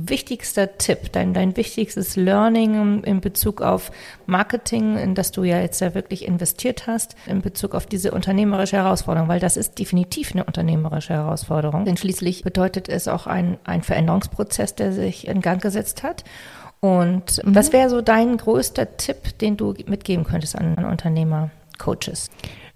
wichtigster 0.00 0.78
Tipp, 0.78 1.12
dein, 1.12 1.34
dein 1.34 1.56
wichtigstes 1.56 2.16
Learning 2.16 3.02
in 3.04 3.20
Bezug 3.20 3.62
auf 3.62 3.90
Marketing, 4.26 4.96
in 4.96 5.14
das 5.14 5.32
du 5.32 5.44
ja 5.44 5.60
jetzt 5.60 5.80
ja 5.80 5.94
wirklich 5.94 6.24
investiert 6.26 6.86
hast, 6.86 7.16
in 7.26 7.42
Bezug 7.42 7.74
auf 7.74 7.86
diese 7.86 8.12
unternehmerische 8.12 8.76
Herausforderung, 8.76 9.28
weil 9.28 9.40
das 9.40 9.56
ist 9.56 9.78
definitiv 9.78 10.32
eine 10.32 10.44
unternehmerische 10.44 11.14
Herausforderung. 11.14 11.84
Denn 11.84 11.96
schließlich 11.96 12.42
bedeutet 12.42 12.88
es 12.88 13.08
auch 13.08 13.26
ein, 13.26 13.58
ein 13.64 13.82
Veränderungsprozess, 13.82 14.74
der 14.74 14.92
sich 14.92 15.26
in 15.26 15.40
Gang 15.40 15.60
gesetzt 15.60 16.02
hat. 16.02 16.24
Und 16.80 17.44
mhm. 17.44 17.54
was 17.54 17.72
wäre 17.72 17.90
so 17.90 18.00
dein 18.00 18.36
größter 18.36 18.96
Tipp, 18.96 19.38
den 19.38 19.56
du 19.56 19.74
mitgeben 19.86 20.24
könntest 20.24 20.56
an, 20.56 20.76
an 20.76 20.84
Unternehmer, 20.84 21.50
Coaches? 21.78 22.30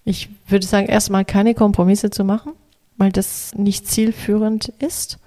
Ich 0.05 0.29
würde 0.49 0.67
sagen, 0.67 0.87
erstmal 0.87 1.25
keine 1.25 1.55
Kompromisse 1.55 2.11
zu 2.11 2.25
machen, 2.25 2.53
weil 2.97 3.13
das 3.13 3.55
nicht 3.55 3.87
zielführend 3.87 4.69
ist. 4.79 5.19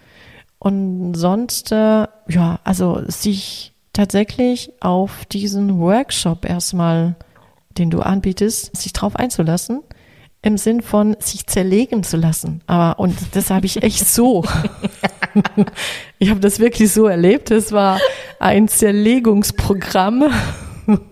Und 0.65 1.13
sonst, 1.13 1.71
äh, 1.71 2.08
ja, 2.28 2.60
also 2.63 2.99
sich 3.06 3.75
tatsächlich 3.93 4.71
auf 4.80 5.23
diesen 5.25 5.80
Workshop 5.80 6.43
erstmal, 6.43 7.13
den 7.78 7.91
du 7.91 7.99
anbietest, 7.99 8.75
sich 8.75 8.91
drauf 8.91 9.15
einzulassen, 9.15 9.84
im 10.41 10.58
Sinn 10.58 10.82
von 10.82 11.17
sich 11.19 11.45
zerlegen 11.45 12.01
zu 12.01 12.17
lassen. 12.17 12.63
Aber 12.65 12.97
und 12.99 13.15
das 13.34 13.51
habe 13.51 13.67
ich 13.67 13.84
echt 13.84 14.08
so. 14.08 14.43
ich 16.17 16.32
habe 16.32 16.39
das 16.39 16.58
wirklich 16.58 16.91
so 16.91 17.06
erlebt. 17.06 17.51
Es 17.51 17.71
war 17.71 17.99
ein 18.39 18.67
Zerlegungsprogramm. 18.67 20.32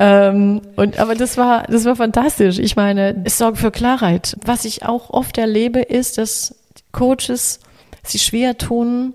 ähm, 0.00 0.60
und 0.74 0.98
aber 0.98 1.14
das 1.14 1.36
war 1.36 1.62
das 1.68 1.84
war 1.84 1.94
fantastisch. 1.94 2.58
Ich 2.58 2.74
meine, 2.74 3.22
es 3.22 3.38
sorgt 3.38 3.58
für 3.58 3.70
Klarheit. 3.70 4.36
Was 4.44 4.64
ich 4.64 4.84
auch 4.84 5.10
oft 5.10 5.38
erlebe, 5.38 5.82
ist, 5.82 6.18
dass 6.18 6.56
Coaches 6.90 7.60
sich 8.08 8.22
schwer 8.22 8.58
tun, 8.58 9.14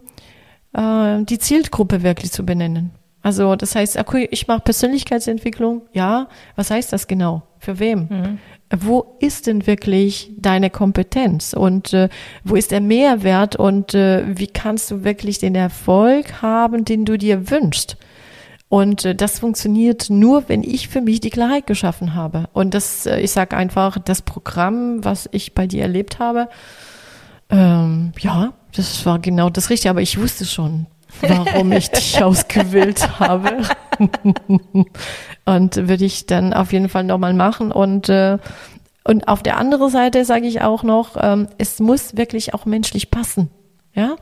äh, 0.73 1.23
die 1.23 1.39
Zielgruppe 1.39 2.03
wirklich 2.03 2.31
zu 2.31 2.45
benennen. 2.45 2.91
Also 3.23 3.55
das 3.55 3.75
heißt, 3.75 3.97
okay, 3.97 4.27
ich 4.31 4.47
mache 4.47 4.61
Persönlichkeitsentwicklung, 4.61 5.83
ja, 5.93 6.27
was 6.55 6.71
heißt 6.71 6.91
das 6.91 7.07
genau? 7.07 7.43
Für 7.59 7.77
wem? 7.77 8.07
Mhm. 8.09 8.39
Wo 8.75 9.17
ist 9.19 9.45
denn 9.45 9.67
wirklich 9.67 10.31
deine 10.37 10.71
Kompetenz 10.71 11.53
und 11.53 11.93
äh, 11.93 12.09
wo 12.43 12.55
ist 12.55 12.71
der 12.71 12.81
Mehrwert 12.81 13.55
und 13.55 13.93
äh, 13.93 14.23
wie 14.27 14.47
kannst 14.47 14.89
du 14.89 15.03
wirklich 15.03 15.37
den 15.37 15.53
Erfolg 15.53 16.41
haben, 16.41 16.85
den 16.85 17.05
du 17.05 17.17
dir 17.17 17.51
wünschst? 17.51 17.97
Und 18.69 19.05
äh, 19.05 19.13
das 19.13 19.39
funktioniert 19.39 20.09
nur, 20.09 20.47
wenn 20.47 20.63
ich 20.63 20.87
für 20.87 21.01
mich 21.01 21.19
die 21.19 21.29
Klarheit 21.29 21.67
geschaffen 21.67 22.15
habe. 22.15 22.45
Und 22.53 22.73
das, 22.73 23.05
äh, 23.05 23.19
ich 23.19 23.31
sage 23.31 23.55
einfach, 23.55 23.99
das 23.99 24.21
Programm, 24.21 25.03
was 25.03 25.27
ich 25.33 25.53
bei 25.53 25.67
dir 25.67 25.83
erlebt 25.83 26.19
habe, 26.19 26.47
ähm, 27.49 28.13
ja, 28.17 28.53
das 28.75 29.05
war 29.05 29.19
genau 29.19 29.49
das 29.49 29.69
Richtige, 29.69 29.89
aber 29.89 30.01
ich 30.01 30.19
wusste 30.19 30.45
schon, 30.45 30.87
warum 31.21 31.71
ich 31.71 31.89
dich 31.89 32.23
ausgewählt 32.23 33.19
habe. 33.19 33.63
und 35.45 35.75
würde 35.75 36.05
ich 36.05 36.25
dann 36.25 36.53
auf 36.53 36.73
jeden 36.73 36.89
Fall 36.89 37.03
nochmal 37.03 37.33
machen. 37.33 37.71
Und, 37.71 38.09
äh, 38.09 38.37
und 39.03 39.27
auf 39.27 39.43
der 39.43 39.57
anderen 39.57 39.89
Seite 39.89 40.25
sage 40.25 40.47
ich 40.47 40.61
auch 40.61 40.83
noch, 40.83 41.17
ähm, 41.19 41.47
es 41.57 41.79
muss 41.79 42.17
wirklich 42.17 42.53
auch 42.53 42.65
menschlich 42.65 43.11
passen. 43.11 43.49
Ja, 43.93 44.15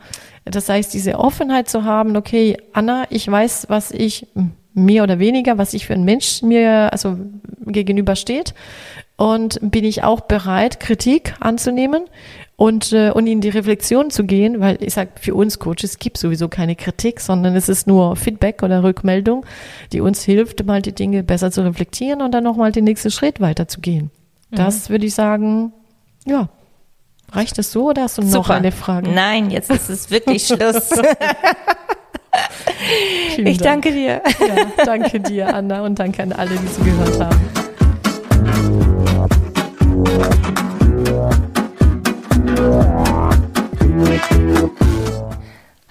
das 0.45 0.67
heißt, 0.67 0.93
diese 0.93 1.19
Offenheit 1.19 1.69
zu 1.69 1.83
haben, 1.83 2.17
okay, 2.17 2.57
Anna, 2.73 3.03
ich 3.11 3.29
weiß, 3.29 3.67
was 3.69 3.91
ich 3.91 4.27
mehr 4.73 5.03
oder 5.03 5.19
weniger, 5.19 5.57
was 5.59 5.73
ich 5.73 5.85
für 5.85 5.93
ein 5.93 6.03
Mensch 6.03 6.41
mir 6.41 6.91
also 6.91 7.17
gegenüber 7.65 8.15
steht 8.15 8.55
und 9.15 9.59
bin 9.61 9.83
ich 9.83 10.03
auch 10.03 10.21
bereit, 10.21 10.79
Kritik 10.79 11.35
anzunehmen 11.39 12.05
und, 12.59 12.91
äh, 12.91 13.11
und 13.11 13.25
in 13.25 13.39
die 13.39 13.47
Reflexion 13.47 14.09
zu 14.09 14.25
gehen, 14.25 14.59
weil 14.59 14.83
ich 14.83 14.93
sage, 14.93 15.11
für 15.21 15.33
uns 15.33 15.59
Coaches 15.59 15.97
gibt 15.97 16.17
sowieso 16.17 16.49
keine 16.49 16.75
Kritik, 16.75 17.21
sondern 17.21 17.55
es 17.55 17.69
ist 17.69 17.87
nur 17.87 18.17
Feedback 18.17 18.63
oder 18.63 18.83
Rückmeldung, 18.83 19.45
die 19.93 20.01
uns 20.01 20.23
hilft, 20.23 20.65
mal 20.65 20.81
die 20.81 20.91
Dinge 20.91 21.23
besser 21.23 21.51
zu 21.51 21.61
reflektieren 21.61 22.21
und 22.21 22.33
dann 22.33 22.43
nochmal 22.43 22.73
den 22.73 22.83
nächsten 22.83 23.11
Schritt 23.11 23.39
weiterzugehen. 23.39 24.11
Mhm. 24.49 24.55
Das 24.57 24.89
würde 24.89 25.05
ich 25.05 25.15
sagen, 25.15 25.71
ja. 26.25 26.49
Reicht 27.31 27.57
das 27.57 27.71
so 27.71 27.91
oder 27.91 28.01
hast 28.01 28.17
du 28.17 28.23
Super. 28.23 28.37
noch 28.37 28.49
eine 28.49 28.73
Frage? 28.73 29.09
Nein, 29.09 29.51
jetzt 29.51 29.71
ist 29.71 29.89
es 29.89 30.11
wirklich 30.11 30.45
Schluss. 30.45 30.89
ich 33.37 33.59
danke 33.59 33.93
dir. 33.93 34.21
Ja, 34.45 34.65
danke 34.83 35.21
dir, 35.21 35.55
Anna, 35.55 35.83
und 35.83 35.97
danke 35.97 36.23
an 36.23 36.33
alle, 36.33 36.49
die 36.49 36.73
zugehört 36.73 37.21
haben. 37.21 37.39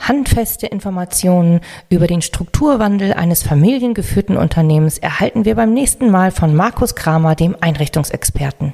Handfeste 0.09 0.67
Informationen 0.67 1.61
über 1.91 2.07
den 2.07 2.23
Strukturwandel 2.23 3.13
eines 3.13 3.43
familiengeführten 3.43 4.39
Unternehmens 4.39 4.97
erhalten 4.97 5.45
wir 5.45 5.55
beim 5.55 5.75
nächsten 5.75 6.11
Mal 6.11 6.31
von 6.31 6.57
Markus 6.57 6.95
Kramer, 6.95 7.35
dem 7.35 7.55
Einrichtungsexperten. 7.61 8.73